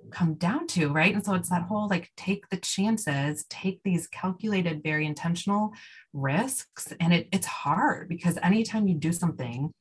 come 0.10 0.36
down 0.36 0.68
to, 0.68 0.90
right? 0.90 1.14
And 1.14 1.24
so 1.24 1.34
it's 1.34 1.50
that 1.50 1.64
whole 1.64 1.88
like 1.88 2.12
take 2.18 2.50
the 2.50 2.58
chances, 2.58 3.46
take 3.50 3.82
these 3.84 4.08
calculated, 4.08 4.84
very 4.84 5.06
intentional 5.06 5.74
risks. 6.14 6.94
And 7.00 7.14
it, 7.14 7.28
it's 7.32 7.48
hard 7.48 8.10
because 8.10 8.38
anytime 8.42 8.88
you 8.88 8.96
do 8.96 9.12
something 9.12 9.74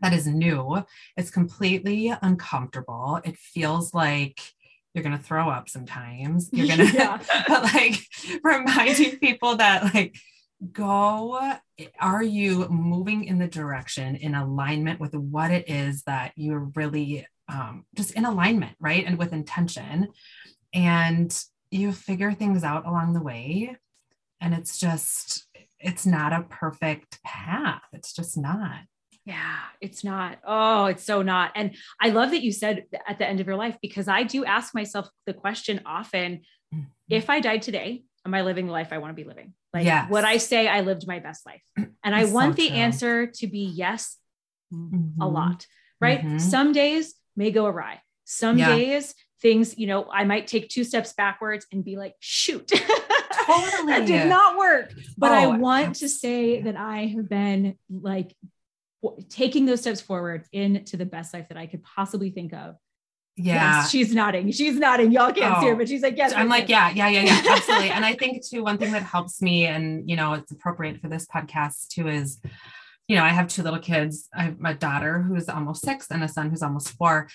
that 0.00 0.12
is 0.12 0.26
new, 0.26 0.84
it's 1.16 1.30
completely 1.30 2.12
uncomfortable. 2.22 3.20
It 3.24 3.36
feels 3.36 3.94
like 3.94 4.40
you're 4.94 5.04
going 5.04 5.16
to 5.16 5.22
throw 5.22 5.48
up 5.48 5.68
sometimes. 5.68 6.48
You're 6.52 6.74
going 6.74 6.90
to, 6.90 6.96
yeah. 6.96 7.22
but 7.48 7.62
like 7.74 8.00
reminding 8.42 9.18
people 9.18 9.56
that 9.56 9.94
like, 9.94 10.16
go 10.72 11.58
are 12.00 12.22
you 12.22 12.66
moving 12.68 13.24
in 13.24 13.38
the 13.38 13.46
direction 13.46 14.16
in 14.16 14.34
alignment 14.34 14.98
with 14.98 15.14
what 15.14 15.50
it 15.50 15.68
is 15.68 16.02
that 16.04 16.32
you're 16.34 16.70
really 16.74 17.26
um, 17.48 17.84
just 17.94 18.12
in 18.12 18.24
alignment, 18.24 18.76
right? 18.80 19.04
And 19.06 19.18
with 19.18 19.32
intention. 19.32 20.08
And 20.72 21.36
you 21.70 21.92
figure 21.92 22.32
things 22.32 22.64
out 22.64 22.86
along 22.86 23.12
the 23.12 23.22
way. 23.22 23.76
And 24.40 24.54
it's 24.54 24.78
just, 24.78 25.46
it's 25.78 26.06
not 26.06 26.32
a 26.32 26.42
perfect 26.42 27.22
path. 27.22 27.82
It's 27.92 28.12
just 28.12 28.36
not. 28.36 28.80
Yeah, 29.24 29.58
it's 29.80 30.04
not. 30.04 30.38
Oh, 30.46 30.86
it's 30.86 31.04
so 31.04 31.22
not. 31.22 31.52
And 31.54 31.74
I 32.00 32.10
love 32.10 32.30
that 32.30 32.42
you 32.42 32.52
said 32.52 32.84
at 33.08 33.18
the 33.18 33.26
end 33.26 33.40
of 33.40 33.46
your 33.46 33.56
life, 33.56 33.76
because 33.82 34.06
I 34.06 34.22
do 34.22 34.44
ask 34.44 34.74
myself 34.74 35.08
the 35.26 35.34
question 35.34 35.80
often 35.84 36.42
mm-hmm. 36.72 36.82
if 37.08 37.28
I 37.28 37.40
died 37.40 37.62
today, 37.62 38.04
am 38.24 38.34
I 38.34 38.42
living 38.42 38.66
the 38.66 38.72
life 38.72 38.88
I 38.92 38.98
want 38.98 39.10
to 39.10 39.20
be 39.20 39.28
living? 39.28 39.54
Like, 39.76 39.84
yes. 39.84 40.10
would 40.10 40.24
I 40.24 40.38
say 40.38 40.66
I 40.66 40.80
lived 40.80 41.06
my 41.06 41.18
best 41.18 41.44
life? 41.44 41.62
And 42.02 42.14
I 42.14 42.24
want 42.24 42.56
so 42.56 42.62
the 42.62 42.68
true. 42.68 42.76
answer 42.76 43.26
to 43.26 43.46
be 43.48 43.64
yes, 43.66 44.16
mm-hmm. 44.72 45.20
a 45.20 45.28
lot, 45.28 45.66
right? 46.00 46.20
Mm-hmm. 46.20 46.38
Some 46.38 46.72
days 46.72 47.14
may 47.36 47.50
go 47.50 47.66
awry. 47.66 48.00
Some 48.24 48.58
yeah. 48.58 48.76
days 48.76 49.12
things, 49.42 49.76
you 49.76 49.86
know, 49.86 50.08
I 50.10 50.24
might 50.24 50.46
take 50.46 50.68
two 50.68 50.84
steps 50.84 51.12
backwards 51.12 51.66
and 51.72 51.84
be 51.84 51.96
like, 51.96 52.14
shoot, 52.20 52.66
totally. 53.46 53.92
that 53.92 54.06
did 54.06 54.28
not 54.28 54.56
work. 54.56 54.94
But 55.18 55.32
oh, 55.32 55.34
I 55.34 55.46
want 55.58 55.96
to 55.96 56.08
say 56.08 56.62
that 56.62 56.76
I 56.76 57.06
have 57.16 57.28
been 57.28 57.76
like 57.90 58.34
taking 59.28 59.66
those 59.66 59.80
steps 59.80 60.00
forward 60.00 60.44
into 60.52 60.96
the 60.96 61.06
best 61.06 61.34
life 61.34 61.48
that 61.48 61.58
I 61.58 61.66
could 61.66 61.82
possibly 61.82 62.30
think 62.30 62.54
of. 62.54 62.76
Yeah. 63.36 63.80
Yes, 63.80 63.90
she's 63.90 64.14
nodding. 64.14 64.50
She's 64.50 64.76
nodding. 64.76 65.12
Y'all 65.12 65.30
can't 65.30 65.56
oh. 65.56 65.60
see 65.60 65.66
her, 65.66 65.74
oh. 65.74 65.76
but 65.76 65.88
she's 65.88 66.02
like, 66.02 66.16
yes. 66.16 66.32
I'm 66.34 66.48
like, 66.48 66.70
yeah, 66.70 66.90
yeah, 66.90 67.08
yeah, 67.08 67.22
yeah, 67.22 67.42
absolutely. 67.50 67.90
and 67.90 68.04
I 68.04 68.14
think 68.14 68.44
too, 68.46 68.64
one 68.64 68.78
thing 68.78 68.92
that 68.92 69.02
helps 69.02 69.42
me 69.42 69.66
and, 69.66 70.08
you 70.08 70.16
know, 70.16 70.32
it's 70.34 70.50
appropriate 70.50 71.00
for 71.00 71.08
this 71.08 71.26
podcast 71.26 71.88
too 71.88 72.08
is, 72.08 72.40
you 73.08 73.16
know, 73.16 73.22
I 73.22 73.28
have 73.28 73.48
two 73.48 73.62
little 73.62 73.78
kids. 73.78 74.28
I 74.34 74.44
have 74.44 74.58
my 74.58 74.72
daughter 74.72 75.20
who's 75.20 75.50
almost 75.50 75.84
six 75.84 76.10
and 76.10 76.24
a 76.24 76.28
son 76.28 76.48
who's 76.48 76.62
almost 76.62 76.90
four. 76.90 77.28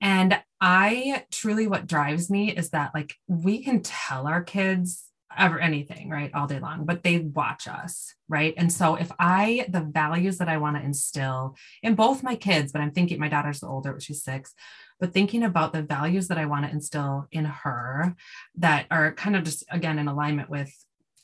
And 0.00 0.40
I 0.60 1.24
truly, 1.30 1.68
what 1.68 1.86
drives 1.86 2.30
me 2.30 2.50
is 2.52 2.70
that 2.70 2.90
like 2.92 3.14
we 3.28 3.62
can 3.62 3.80
tell 3.80 4.26
our 4.26 4.42
kids 4.42 5.04
ever 5.36 5.58
anything, 5.58 6.08
right, 6.08 6.32
all 6.34 6.46
day 6.46 6.58
long, 6.58 6.84
but 6.84 7.02
they 7.02 7.18
watch 7.18 7.68
us, 7.68 8.14
right? 8.28 8.54
And 8.56 8.72
so 8.72 8.96
if 8.96 9.10
I, 9.18 9.66
the 9.68 9.80
values 9.80 10.38
that 10.38 10.48
I 10.48 10.56
want 10.56 10.76
to 10.76 10.82
instill 10.82 11.56
in 11.82 11.94
both 11.94 12.22
my 12.22 12.34
kids, 12.34 12.72
but 12.72 12.80
I'm 12.80 12.90
thinking 12.90 13.20
my 13.20 13.28
daughter's 13.28 13.60
the 13.60 13.68
older, 13.68 13.98
she's 14.00 14.22
six, 14.22 14.54
but 15.00 15.12
thinking 15.12 15.42
about 15.42 15.72
the 15.72 15.82
values 15.82 16.28
that 16.28 16.38
I 16.38 16.46
want 16.46 16.64
to 16.66 16.72
instill 16.72 17.26
in 17.30 17.44
her 17.44 18.14
that 18.56 18.86
are 18.90 19.12
kind 19.12 19.36
of 19.36 19.44
just 19.44 19.64
again 19.70 19.98
in 19.98 20.08
alignment 20.08 20.50
with 20.50 20.72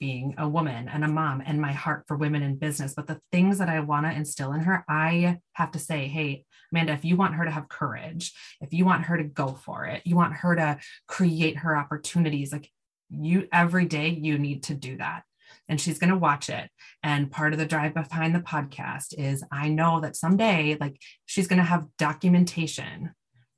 being 0.00 0.34
a 0.38 0.48
woman 0.48 0.88
and 0.88 1.04
a 1.04 1.08
mom 1.08 1.42
and 1.44 1.60
my 1.60 1.72
heart 1.72 2.04
for 2.06 2.16
women 2.16 2.42
in 2.42 2.56
business. 2.56 2.94
But 2.94 3.06
the 3.06 3.20
things 3.32 3.58
that 3.58 3.68
I 3.68 3.80
want 3.80 4.06
to 4.06 4.12
instill 4.12 4.52
in 4.52 4.60
her, 4.60 4.84
I 4.88 5.38
have 5.52 5.70
to 5.72 5.78
say, 5.78 6.08
hey, 6.08 6.44
Amanda, 6.72 6.92
if 6.92 7.04
you 7.04 7.16
want 7.16 7.34
her 7.34 7.44
to 7.44 7.50
have 7.50 7.68
courage, 7.68 8.32
if 8.60 8.72
you 8.72 8.84
want 8.84 9.04
her 9.04 9.16
to 9.16 9.24
go 9.24 9.48
for 9.48 9.86
it, 9.86 10.02
you 10.04 10.16
want 10.16 10.34
her 10.34 10.56
to 10.56 10.78
create 11.06 11.58
her 11.58 11.76
opportunities, 11.76 12.52
like 12.52 12.70
you 13.08 13.48
every 13.52 13.86
day, 13.86 14.08
you 14.08 14.38
need 14.38 14.64
to 14.64 14.74
do 14.74 14.96
that. 14.96 15.22
And 15.68 15.80
she's 15.80 15.98
going 15.98 16.10
to 16.10 16.16
watch 16.16 16.50
it. 16.50 16.68
And 17.02 17.30
part 17.30 17.52
of 17.52 17.58
the 17.58 17.66
drive 17.66 17.94
behind 17.94 18.34
the 18.34 18.40
podcast 18.40 19.14
is 19.16 19.44
I 19.50 19.68
know 19.68 20.00
that 20.00 20.16
someday, 20.16 20.76
like, 20.78 21.00
she's 21.26 21.46
going 21.46 21.60
to 21.60 21.64
have 21.64 21.86
documentation 21.96 23.12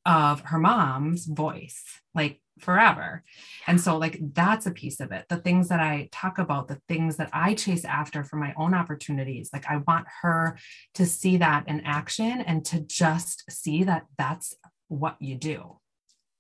of 0.06 0.40
her 0.40 0.58
mom's 0.58 1.26
voice. 1.26 1.84
Like, 2.14 2.40
forever. 2.58 3.22
And 3.66 3.78
so, 3.78 3.98
like, 3.98 4.18
that's 4.32 4.64
a 4.64 4.70
piece 4.70 5.00
of 5.00 5.12
it. 5.12 5.26
The 5.28 5.36
things 5.36 5.68
that 5.68 5.80
I 5.80 6.08
talk 6.10 6.38
about, 6.38 6.68
the 6.68 6.80
things 6.88 7.16
that 7.16 7.28
I 7.32 7.52
chase 7.54 7.84
after 7.84 8.24
for 8.24 8.36
my 8.36 8.54
own 8.56 8.72
opportunities, 8.72 9.50
like, 9.52 9.66
I 9.66 9.82
want 9.86 10.06
her 10.22 10.58
to 10.94 11.04
see 11.04 11.36
that 11.36 11.68
in 11.68 11.80
action 11.80 12.40
and 12.40 12.64
to 12.66 12.80
just 12.80 13.44
see 13.50 13.84
that 13.84 14.06
that's 14.16 14.54
what 14.88 15.16
you 15.20 15.34
do. 15.36 15.78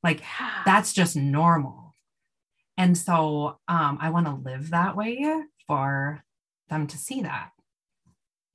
Like, 0.02 0.22
that's 0.64 0.92
just 0.92 1.16
normal. 1.16 1.94
And 2.78 2.96
so, 2.96 3.58
um, 3.68 3.98
I 4.00 4.10
want 4.10 4.26
to 4.26 4.32
live 4.32 4.70
that 4.70 4.96
way 4.96 5.42
for 5.66 6.24
them 6.68 6.86
to 6.86 6.96
see 6.96 7.22
that. 7.22 7.50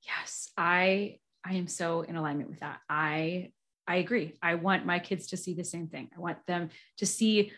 Yes, 0.04 0.50
I 0.56 1.18
I 1.44 1.54
am 1.54 1.66
so 1.66 2.02
in 2.02 2.16
alignment 2.16 2.50
with 2.50 2.60
that. 2.60 2.80
I 2.88 3.50
I 3.86 3.96
agree. 3.96 4.34
I 4.42 4.54
want 4.54 4.86
my 4.86 4.98
kids 4.98 5.28
to 5.28 5.36
see 5.36 5.54
the 5.54 5.64
same 5.64 5.88
thing. 5.88 6.08
I 6.16 6.20
want 6.20 6.38
them 6.46 6.70
to 6.98 7.06
see 7.06 7.52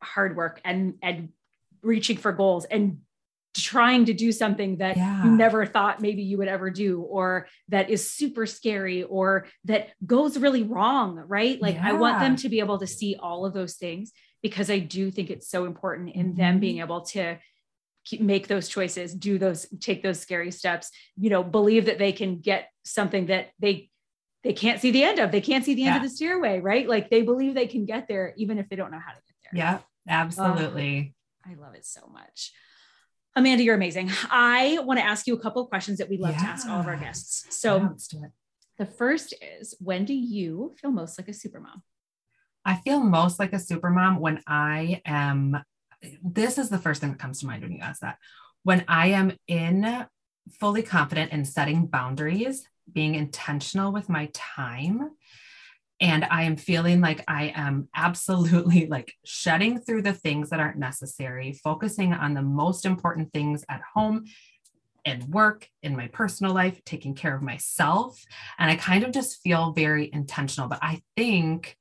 hard 0.00 0.36
work 0.36 0.60
and 0.64 0.94
and 1.02 1.30
reaching 1.82 2.16
for 2.16 2.32
goals 2.32 2.64
and 2.64 2.98
trying 3.56 4.04
to 4.06 4.12
do 4.12 4.32
something 4.32 4.78
that 4.78 4.96
yeah. 4.96 5.24
you 5.24 5.30
never 5.30 5.64
thought 5.64 6.00
maybe 6.00 6.22
you 6.22 6.38
would 6.38 6.48
ever 6.48 6.70
do 6.70 7.02
or 7.02 7.46
that 7.68 7.88
is 7.88 8.10
super 8.10 8.46
scary 8.46 9.04
or 9.04 9.46
that 9.64 9.90
goes 10.04 10.36
really 10.38 10.64
wrong 10.64 11.14
right 11.28 11.62
like 11.62 11.76
yeah. 11.76 11.88
i 11.88 11.92
want 11.92 12.18
them 12.18 12.34
to 12.34 12.48
be 12.48 12.58
able 12.58 12.78
to 12.78 12.86
see 12.86 13.14
all 13.20 13.46
of 13.46 13.54
those 13.54 13.74
things 13.74 14.10
because 14.42 14.70
i 14.70 14.78
do 14.80 15.08
think 15.08 15.30
it's 15.30 15.48
so 15.48 15.66
important 15.66 16.10
in 16.10 16.28
mm-hmm. 16.28 16.36
them 16.36 16.58
being 16.58 16.80
able 16.80 17.02
to 17.02 17.38
make 18.18 18.48
those 18.48 18.68
choices 18.68 19.14
do 19.14 19.38
those 19.38 19.66
take 19.80 20.02
those 20.02 20.18
scary 20.18 20.50
steps 20.50 20.90
you 21.16 21.30
know 21.30 21.44
believe 21.44 21.86
that 21.86 21.98
they 21.98 22.10
can 22.10 22.40
get 22.40 22.70
something 22.84 23.26
that 23.26 23.50
they 23.60 23.88
they 24.44 24.52
can't 24.52 24.80
see 24.80 24.90
the 24.90 25.02
end 25.02 25.18
of. 25.18 25.32
They 25.32 25.40
can't 25.40 25.64
see 25.64 25.74
the 25.74 25.84
end 25.84 25.94
yeah. 25.94 25.96
of 25.96 26.02
the 26.02 26.10
stairway, 26.10 26.60
right? 26.60 26.86
Like 26.86 27.10
they 27.10 27.22
believe 27.22 27.54
they 27.54 27.66
can 27.66 27.86
get 27.86 28.06
there 28.06 28.34
even 28.36 28.58
if 28.58 28.68
they 28.68 28.76
don't 28.76 28.90
know 28.90 29.00
how 29.04 29.12
to 29.12 29.16
get 29.26 29.34
there. 29.42 29.58
Yeah, 29.58 29.78
absolutely. 30.06 31.14
Oh, 31.46 31.50
I 31.50 31.54
love 31.54 31.74
it 31.74 31.86
so 31.86 32.08
much. 32.12 32.52
Amanda, 33.34 33.64
you're 33.64 33.74
amazing. 33.74 34.10
I 34.30 34.78
want 34.82 35.00
to 35.00 35.04
ask 35.04 35.26
you 35.26 35.34
a 35.34 35.40
couple 35.40 35.62
of 35.62 35.68
questions 35.70 35.98
that 35.98 36.08
we 36.08 36.18
love 36.18 36.34
yeah. 36.34 36.40
to 36.40 36.46
ask 36.46 36.68
all 36.68 36.78
of 36.78 36.86
our 36.86 36.96
guests. 36.96 37.46
So 37.58 37.78
yeah, 37.78 37.88
let's 37.88 38.06
do 38.06 38.22
it. 38.22 38.30
The 38.78 38.86
first 38.86 39.34
is 39.58 39.74
when 39.80 40.04
do 40.04 40.14
you 40.14 40.74
feel 40.80 40.90
most 40.90 41.18
like 41.18 41.28
a 41.28 41.32
supermom? 41.32 41.82
I 42.64 42.76
feel 42.76 43.00
most 43.00 43.38
like 43.38 43.52
a 43.52 43.56
supermom 43.56 44.18
when 44.18 44.40
I 44.46 45.00
am. 45.06 45.62
This 46.22 46.58
is 46.58 46.68
the 46.68 46.78
first 46.78 47.00
thing 47.00 47.10
that 47.10 47.18
comes 47.18 47.40
to 47.40 47.46
mind 47.46 47.62
when 47.62 47.72
you 47.72 47.80
ask 47.80 48.00
that. 48.02 48.18
When 48.62 48.84
I 48.88 49.08
am 49.08 49.32
in 49.48 50.06
fully 50.60 50.82
confident 50.82 51.32
in 51.32 51.44
setting 51.44 51.86
boundaries 51.86 52.68
being 52.90 53.14
intentional 53.14 53.92
with 53.92 54.08
my 54.08 54.30
time. 54.32 55.10
And 56.00 56.24
i 56.24 56.42
am 56.42 56.56
feeling 56.56 57.00
like 57.00 57.22
i 57.28 57.52
am 57.54 57.88
absolutely 57.94 58.86
like 58.90 59.14
shutting 59.24 59.80
through 59.80 60.02
the 60.02 60.12
things 60.12 60.50
that 60.50 60.58
aren't 60.58 60.76
necessary 60.76 61.52
focusing 61.52 62.12
on 62.12 62.34
the 62.34 62.42
most 62.42 62.84
important 62.84 63.32
things 63.32 63.64
at 63.68 63.80
home 63.94 64.24
and 65.04 65.22
work 65.24 65.68
in 65.82 65.96
my 65.96 66.08
personal 66.08 66.52
life 66.52 66.82
taking 66.84 67.14
care 67.14 67.34
of 67.34 67.42
myself. 67.42 68.24
And 68.58 68.70
i 68.70 68.76
kind 68.76 69.04
of 69.04 69.12
just 69.12 69.40
feel 69.40 69.72
very 69.72 70.10
intentional. 70.12 70.68
But 70.68 70.80
i 70.82 71.00
think 71.16 71.76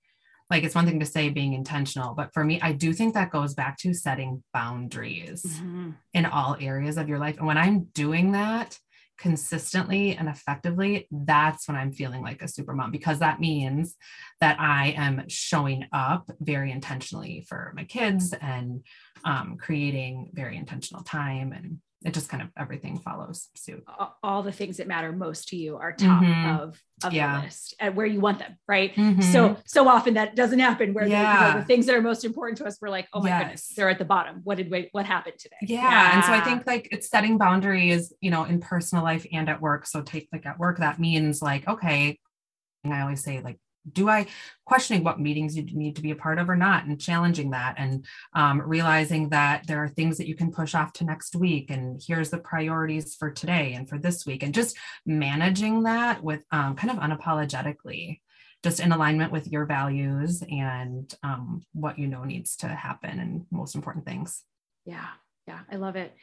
like 0.50 0.64
it's 0.64 0.76
one 0.76 0.86
thing 0.86 1.00
to 1.00 1.06
say 1.06 1.30
being 1.30 1.54
intentional 1.54 2.14
but 2.14 2.32
for 2.34 2.44
me 2.44 2.60
i 2.62 2.72
do 2.72 2.94
think 2.94 3.14
that 3.16 3.32
goes 3.32 3.56
back 3.56 3.78
to 3.78 3.94
setting 3.94 4.44
boundaries 4.54 5.42
mm-hmm. 5.44 5.92
in 6.14 6.26
all 6.26 6.56
areas 6.60 6.98
of 6.98 7.10
your 7.10 7.18
life. 7.18 7.38
And 7.38 7.48
when 7.48 7.58
i'm 7.58 7.86
doing 7.86 8.34
that 8.34 8.78
consistently 9.24 10.18
and 10.18 10.28
effectively, 10.28 11.08
that's 11.10 11.66
when 11.70 11.78
I'm 11.78 11.94
feeling 11.94 12.22
like 12.22 12.42
a 12.42 12.48
super 12.48 12.74
mom 12.74 12.92
because 12.92 13.20
that 13.20 13.40
means 13.40 13.96
that 14.42 14.60
I 14.60 14.94
am 14.98 15.24
showing 15.30 15.86
up 15.94 16.30
very 16.42 16.74
intentionally 16.74 17.46
for 17.48 17.72
my 17.74 17.86
kids 17.86 18.34
and 18.34 18.84
um, 19.24 19.56
creating 19.58 20.32
very 20.34 20.58
intentional 20.58 21.04
time. 21.04 21.54
And 21.54 21.78
it 22.06 22.14
just 22.14 22.30
kind 22.30 22.44
of 22.44 22.50
everything 22.58 23.00
follows 23.00 23.50
suit. 23.56 23.84
All 24.22 24.44
the 24.44 24.52
things 24.52 24.78
that 24.78 24.88
matter 24.88 25.12
most 25.12 25.50
to 25.50 25.56
you 25.56 25.78
are 25.78 25.94
top 25.94 26.24
mm-hmm. 26.24 26.62
of, 26.62 26.82
of 27.04 27.14
yeah. 27.14 27.38
the 27.38 27.46
list 27.46 27.76
and 27.80 27.96
where 27.96 28.06
you 28.06 28.20
want 28.20 28.40
them, 28.40 28.58
right? 28.68 28.94
Mm-hmm. 28.94 29.22
So 29.22 29.58
so 29.66 29.88
often 29.88 30.16
that 30.16 30.36
doesn't 30.36 30.60
happen 30.60 30.94
where 30.94 31.08
yeah. 31.08 31.24
the, 31.24 31.48
you 31.48 31.54
know, 31.54 31.60
the, 31.60 31.66
things 31.66 31.86
that 31.86 31.96
are 31.96 32.02
most 32.02 32.26
important 32.26 32.58
to 32.58 32.66
us, 32.66 32.78
we're 32.82 32.90
like, 32.90 33.08
oh 33.14 33.22
my 33.22 33.30
yes. 33.30 33.42
goodness, 33.42 33.68
they're 33.76 33.90
at 33.90 34.00
the 34.00 34.06
bottom. 34.06 34.42
What 34.44 34.58
did 34.58 34.70
we 34.70 34.90
what 34.92 35.06
happened 35.06 35.36
today? 35.40 35.56
Yeah. 35.62 35.82
yeah. 35.82 36.16
And 36.16 36.26
so 36.26 36.34
I 36.34 36.42
think 36.42 36.68
like 36.68 36.90
it's 36.92 37.10
setting 37.10 37.38
boundaries, 37.38 38.14
you 38.20 38.32
know, 38.32 38.44
in 38.44 38.60
personal 38.60 39.04
life 39.04 39.26
and 39.32 39.50
at 39.50 39.62
work. 39.62 39.86
So 39.86 40.02
take 40.02 40.28
like 40.34 40.46
at 40.46 40.60
work, 40.60 40.80
that 40.80 41.00
means 41.00 41.42
like, 41.42 41.68
okay, 41.68 42.20
and 42.84 42.94
I 42.94 43.02
always 43.02 43.24
say 43.24 43.42
like 43.42 43.60
do 43.92 44.10
I 44.10 44.28
questioning 44.66 45.04
what 45.04 45.20
meetings 45.20 45.56
you 45.56 45.64
need 45.64 45.96
to 45.96 46.02
be 46.02 46.12
a 46.12 46.16
part 46.16 46.40
of 46.40 46.50
or 46.50 46.56
not 46.56 46.86
and 46.86 47.00
challenging 47.00 47.52
that 47.52 47.76
and 47.78 48.06
um, 48.34 48.62
realizing 48.62 49.30
that 49.30 49.68
there 49.68 49.84
are 49.84 49.90
things 49.90 50.18
that 50.18 50.28
you 50.28 50.36
can 50.36 50.52
push 50.52 50.74
off 50.74 50.94
to 50.94 51.04
next 51.04 51.36
week 51.36 51.70
and 51.70 52.02
here's 52.06 52.30
the 52.30 52.38
priorities 52.38 53.16
for 53.16 53.30
today 53.30 53.74
and 53.74 53.90
for 53.90 53.98
this 53.98 54.26
week 54.26 54.44
and 54.44 54.54
just 54.54 54.78
managing 55.06 55.84
that 55.84 56.24
with 56.24 56.44
um, 56.52 56.76
kind 56.76 56.92
of 56.92 56.98
unapologetically 56.98 58.20
just 58.64 58.80
in 58.80 58.94
alignment 58.94 59.32
with 59.32 59.48
your 59.48 59.66
values 59.66 60.42
and 60.50 61.14
um, 61.22 61.62
what 61.74 62.00
you 62.00 62.08
know 62.08 62.24
needs 62.24 62.56
to 62.56 62.68
happen 62.68 63.20
and 63.20 63.46
most 63.52 63.76
important 63.76 64.06
things. 64.06 64.44
Yeah. 64.86 65.08
Yeah. 65.48 65.60
I 65.70 65.76
love 65.76 65.98
it 65.98 66.16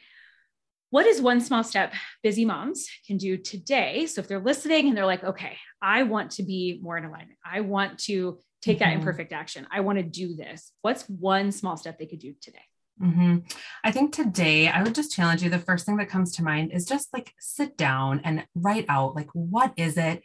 what 0.91 1.05
is 1.05 1.21
one 1.21 1.41
small 1.41 1.63
step 1.63 1.93
busy 2.21 2.45
moms 2.45 2.87
can 3.07 3.17
do 3.17 3.37
today? 3.37 4.05
So 4.05 4.21
if 4.21 4.27
they're 4.27 4.39
listening 4.39 4.87
and 4.87 4.95
they're 4.95 5.05
like, 5.05 5.23
okay, 5.23 5.57
I 5.81 6.03
want 6.03 6.31
to 6.31 6.43
be 6.43 6.79
more 6.83 6.97
in 6.97 7.05
alignment, 7.05 7.39
I 7.43 7.61
want 7.61 7.97
to 7.99 8.39
take 8.61 8.77
mm-hmm. 8.77 8.89
that 8.89 8.95
imperfect 8.95 9.33
action, 9.33 9.65
I 9.71 9.79
want 9.79 9.97
to 9.97 10.03
do 10.03 10.35
this. 10.35 10.71
What's 10.81 11.03
one 11.09 11.51
small 11.51 11.77
step 11.77 11.97
they 11.97 12.05
could 12.05 12.19
do 12.19 12.35
today? 12.39 12.59
Mm-hmm. 13.01 13.37
I 13.83 13.91
think 13.91 14.13
today 14.13 14.67
I 14.67 14.83
would 14.83 14.93
just 14.93 15.13
challenge 15.13 15.41
you. 15.41 15.49
The 15.49 15.57
first 15.59 15.85
thing 15.85 15.97
that 15.97 16.09
comes 16.09 16.35
to 16.35 16.43
mind 16.43 16.71
is 16.71 16.85
just 16.85 17.07
like 17.13 17.33
sit 17.39 17.77
down 17.77 18.21
and 18.23 18.45
write 18.53 18.85
out 18.89 19.15
like, 19.15 19.29
what 19.33 19.73
is 19.77 19.97
it? 19.97 20.21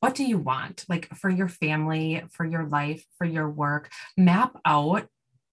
What 0.00 0.14
do 0.14 0.24
you 0.24 0.38
want? 0.38 0.86
Like 0.88 1.14
for 1.14 1.28
your 1.28 1.48
family, 1.48 2.24
for 2.30 2.44
your 2.44 2.64
life, 2.64 3.04
for 3.18 3.26
your 3.26 3.48
work, 3.48 3.90
map 4.16 4.58
out. 4.64 5.06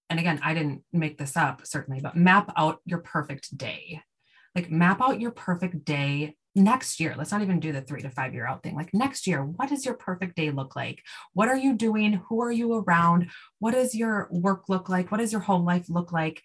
And 0.10 0.19
again, 0.19 0.39
I 0.41 0.54
didn't 0.54 0.84
make 0.93 1.17
this 1.17 1.36
up, 1.36 1.67
certainly, 1.67 1.99
but 2.02 2.15
map 2.15 2.52
out 2.56 2.80
your 2.86 2.99
perfect 2.99 3.56
day 3.58 4.02
like 4.55 4.71
map 4.71 5.01
out 5.01 5.19
your 5.19 5.31
perfect 5.31 5.85
day 5.85 6.35
next 6.55 6.99
year. 6.99 7.15
Let's 7.17 7.31
not 7.31 7.41
even 7.41 7.59
do 7.59 7.71
the 7.71 7.81
three 7.81 8.01
to 8.01 8.09
five 8.09 8.33
year 8.33 8.47
out 8.47 8.61
thing. 8.63 8.75
Like 8.75 8.93
next 8.93 9.25
year 9.25 9.43
what 9.43 9.69
does 9.69 9.85
your 9.85 9.95
perfect 9.95 10.35
day 10.35 10.51
look 10.51 10.75
like? 10.75 11.01
What 11.33 11.47
are 11.47 11.57
you 11.57 11.73
doing? 11.73 12.21
Who 12.29 12.41
are 12.41 12.51
you 12.51 12.73
around? 12.73 13.29
What 13.59 13.71
does 13.71 13.95
your 13.95 14.27
work 14.31 14.69
look 14.69 14.89
like? 14.89 15.11
What 15.11 15.19
does 15.19 15.31
your 15.31 15.41
home 15.41 15.65
life 15.65 15.89
look 15.89 16.11
like? 16.11 16.41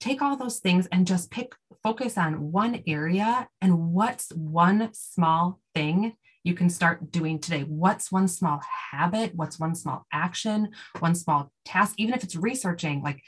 Take 0.00 0.22
all 0.22 0.36
those 0.36 0.58
things 0.58 0.86
and 0.90 1.06
just 1.06 1.30
pick 1.30 1.54
focus 1.82 2.18
on 2.18 2.50
one 2.50 2.82
area 2.86 3.48
and 3.60 3.92
what's 3.92 4.30
one 4.32 4.90
small 4.92 5.60
thing 5.74 6.16
you 6.42 6.54
can 6.54 6.68
start 6.68 7.10
doing 7.10 7.38
today. 7.38 7.62
What's 7.62 8.12
one 8.12 8.28
small 8.28 8.60
habit? 8.90 9.34
What's 9.34 9.58
one 9.58 9.74
small 9.74 10.06
action? 10.12 10.70
One 10.98 11.14
small 11.14 11.50
task? 11.64 11.94
Even 11.96 12.14
if 12.14 12.22
it's 12.22 12.36
researching 12.36 13.02
like 13.02 13.22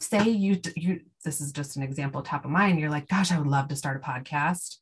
say 0.00 0.28
you 0.28 0.60
you 0.74 1.00
this 1.24 1.40
is 1.40 1.52
just 1.52 1.76
an 1.76 1.82
example 1.82 2.22
top 2.22 2.44
of 2.44 2.50
mind 2.50 2.78
you're 2.78 2.90
like 2.90 3.08
gosh 3.08 3.32
i 3.32 3.38
would 3.38 3.46
love 3.46 3.68
to 3.68 3.76
start 3.76 3.96
a 3.96 4.06
podcast. 4.06 4.76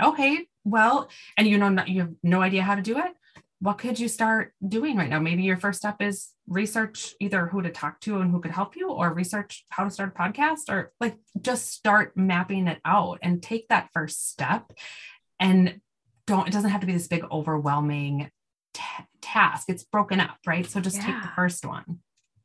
Okay 0.00 0.46
well 0.64 1.08
and 1.36 1.46
you 1.46 1.58
know 1.58 1.84
you 1.86 2.00
have 2.00 2.12
no 2.22 2.40
idea 2.40 2.62
how 2.62 2.74
to 2.74 2.82
do 2.82 2.98
it? 2.98 3.12
What 3.60 3.78
could 3.78 4.00
you 4.00 4.08
start 4.08 4.52
doing 4.66 4.96
right 4.96 5.08
now? 5.08 5.20
Maybe 5.20 5.44
your 5.44 5.56
first 5.56 5.78
step 5.78 6.02
is 6.02 6.30
research 6.48 7.14
either 7.20 7.46
who 7.46 7.62
to 7.62 7.70
talk 7.70 8.00
to 8.00 8.18
and 8.18 8.30
who 8.30 8.40
could 8.40 8.50
help 8.50 8.74
you 8.74 8.90
or 8.90 9.12
research 9.12 9.64
how 9.70 9.84
to 9.84 9.90
start 9.90 10.14
a 10.16 10.18
podcast 10.18 10.68
or 10.68 10.92
like 11.00 11.16
just 11.40 11.70
start 11.70 12.16
mapping 12.16 12.66
it 12.66 12.80
out 12.84 13.18
and 13.22 13.42
take 13.42 13.68
that 13.68 13.90
first 13.92 14.30
step 14.30 14.72
and 15.38 15.80
don't 16.26 16.48
it 16.48 16.52
doesn't 16.52 16.70
have 16.70 16.80
to 16.80 16.86
be 16.86 16.92
this 16.92 17.06
big 17.06 17.24
overwhelming 17.30 18.30
t- 18.74 18.82
task. 19.20 19.68
It's 19.68 19.84
broken 19.84 20.20
up 20.20 20.38
right? 20.46 20.66
So 20.66 20.80
just 20.80 20.96
yeah. 20.96 21.06
take 21.06 21.22
the 21.22 21.30
first 21.36 21.64
one 21.64 22.00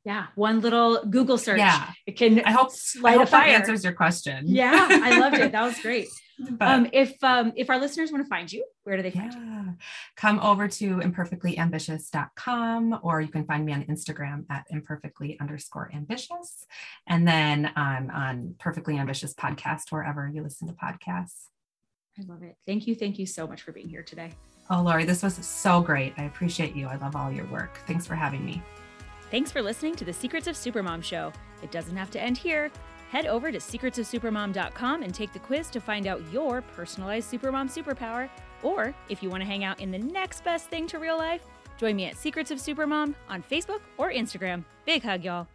yeah, 0.08 0.28
one 0.36 0.62
little 0.62 1.04
Google 1.04 1.38
search. 1.38 1.58
Yeah, 1.58 1.92
it 2.06 2.14
can. 2.14 2.40
I 2.40 2.52
hope 2.52 2.70
light 3.02 3.16
I 3.16 3.18
hope 3.18 3.28
a 3.28 3.32
fire. 3.32 3.50
answers 3.50 3.84
your 3.84 3.92
question. 3.92 4.46
Yeah, 4.48 4.88
I 4.90 5.20
loved 5.20 5.36
it. 5.36 5.52
That 5.52 5.64
was 5.64 5.78
great. 5.82 6.08
But, 6.40 6.66
um, 6.66 6.88
if 6.94 7.22
um, 7.26 7.52
if 7.58 7.70
our 7.70 7.78
listeners 7.78 8.10
want 8.10 8.24
to 8.24 8.30
find 8.30 8.50
you, 8.50 8.64
where 8.84 8.96
do 8.96 9.04
they 9.04 9.12
find 9.12 9.34
yeah. 9.34 9.64
you? 9.64 9.76
Come 10.16 10.40
over 10.40 10.70
to 10.70 11.00
imperfectlyambitious.com 11.00 13.00
or 13.04 13.20
you 13.20 13.28
can 13.28 13.44
find 13.44 13.66
me 13.66 13.74
on 13.74 13.84
Instagram 13.84 14.46
at 14.50 14.64
imperfectly 14.70 15.38
underscore 15.42 15.92
ambitious. 15.94 16.66
And 17.06 17.28
then 17.28 17.74
I'm 17.76 18.10
on 18.10 18.56
Perfectly 18.60 18.98
Ambitious 18.98 19.34
Podcast, 19.34 19.92
wherever 19.92 20.26
you 20.26 20.42
listen 20.42 20.70
to 20.70 20.74
podcasts. 20.74 21.48
I 22.18 22.24
love 22.32 22.44
it. 22.44 22.56
Thank 22.66 22.88
you. 22.88 22.96
Thank 22.96 23.20
you 23.20 23.26
so 23.26 23.46
much 23.46 23.62
for 23.62 23.74
being 23.74 23.90
here 23.90 24.04
today. 24.04 24.32
Oh, 24.70 24.82
Lori, 24.82 25.04
this 25.04 25.22
was 25.22 25.34
so 25.46 25.82
great. 25.82 26.14
I 26.18 26.24
appreciate 26.24 26.78
you. 26.78 26.88
I 26.88 26.96
love 26.96 27.18
all 27.18 27.30
your 27.30 27.46
work. 27.48 27.82
Thanks 27.88 28.08
for 28.08 28.16
having 28.16 28.46
me. 28.46 28.64
Thanks 29.30 29.52
for 29.52 29.62
listening 29.62 29.96
to 29.96 30.06
the 30.06 30.14
Secrets 30.14 30.48
of 30.48 30.56
Supermom 30.56 31.04
show. 31.04 31.34
It 31.62 31.72
doesn't 31.72 31.98
have 31.98 32.12
to 32.12 32.22
end 32.22 32.38
here. 32.38 32.72
Head 33.10 33.26
over 33.26 33.52
to 33.52 33.58
secretsofsupermom.com 33.58 35.04
and 35.04 35.14
take 35.14 35.34
the 35.34 35.40
quiz 35.40 35.70
to 35.72 35.80
find 35.80 36.08
out 36.08 36.22
your 36.32 36.62
personalized 36.62 37.32
supermom 37.32 37.70
superpower. 37.70 38.30
Or 38.64 38.94
if 39.10 39.22
you 39.22 39.30
want 39.30 39.42
to 39.42 39.48
hang 39.48 39.64
out 39.64 39.80
in 39.80 39.92
the 39.92 40.00
next 40.00 40.44
best 40.44 40.70
thing 40.70 40.88
to 40.88 41.00
real 41.00 41.18
life, 41.18 41.42
join 41.78 41.96
me 41.96 42.06
at 42.06 42.18
Secrets 42.18 42.52
of 42.52 42.58
Supermom 42.58 43.16
on 43.30 43.44
Facebook 43.44 43.82
or 43.98 44.12
Instagram. 44.12 44.64
Big 44.86 45.04
hug, 45.04 45.24
y'all. 45.24 45.48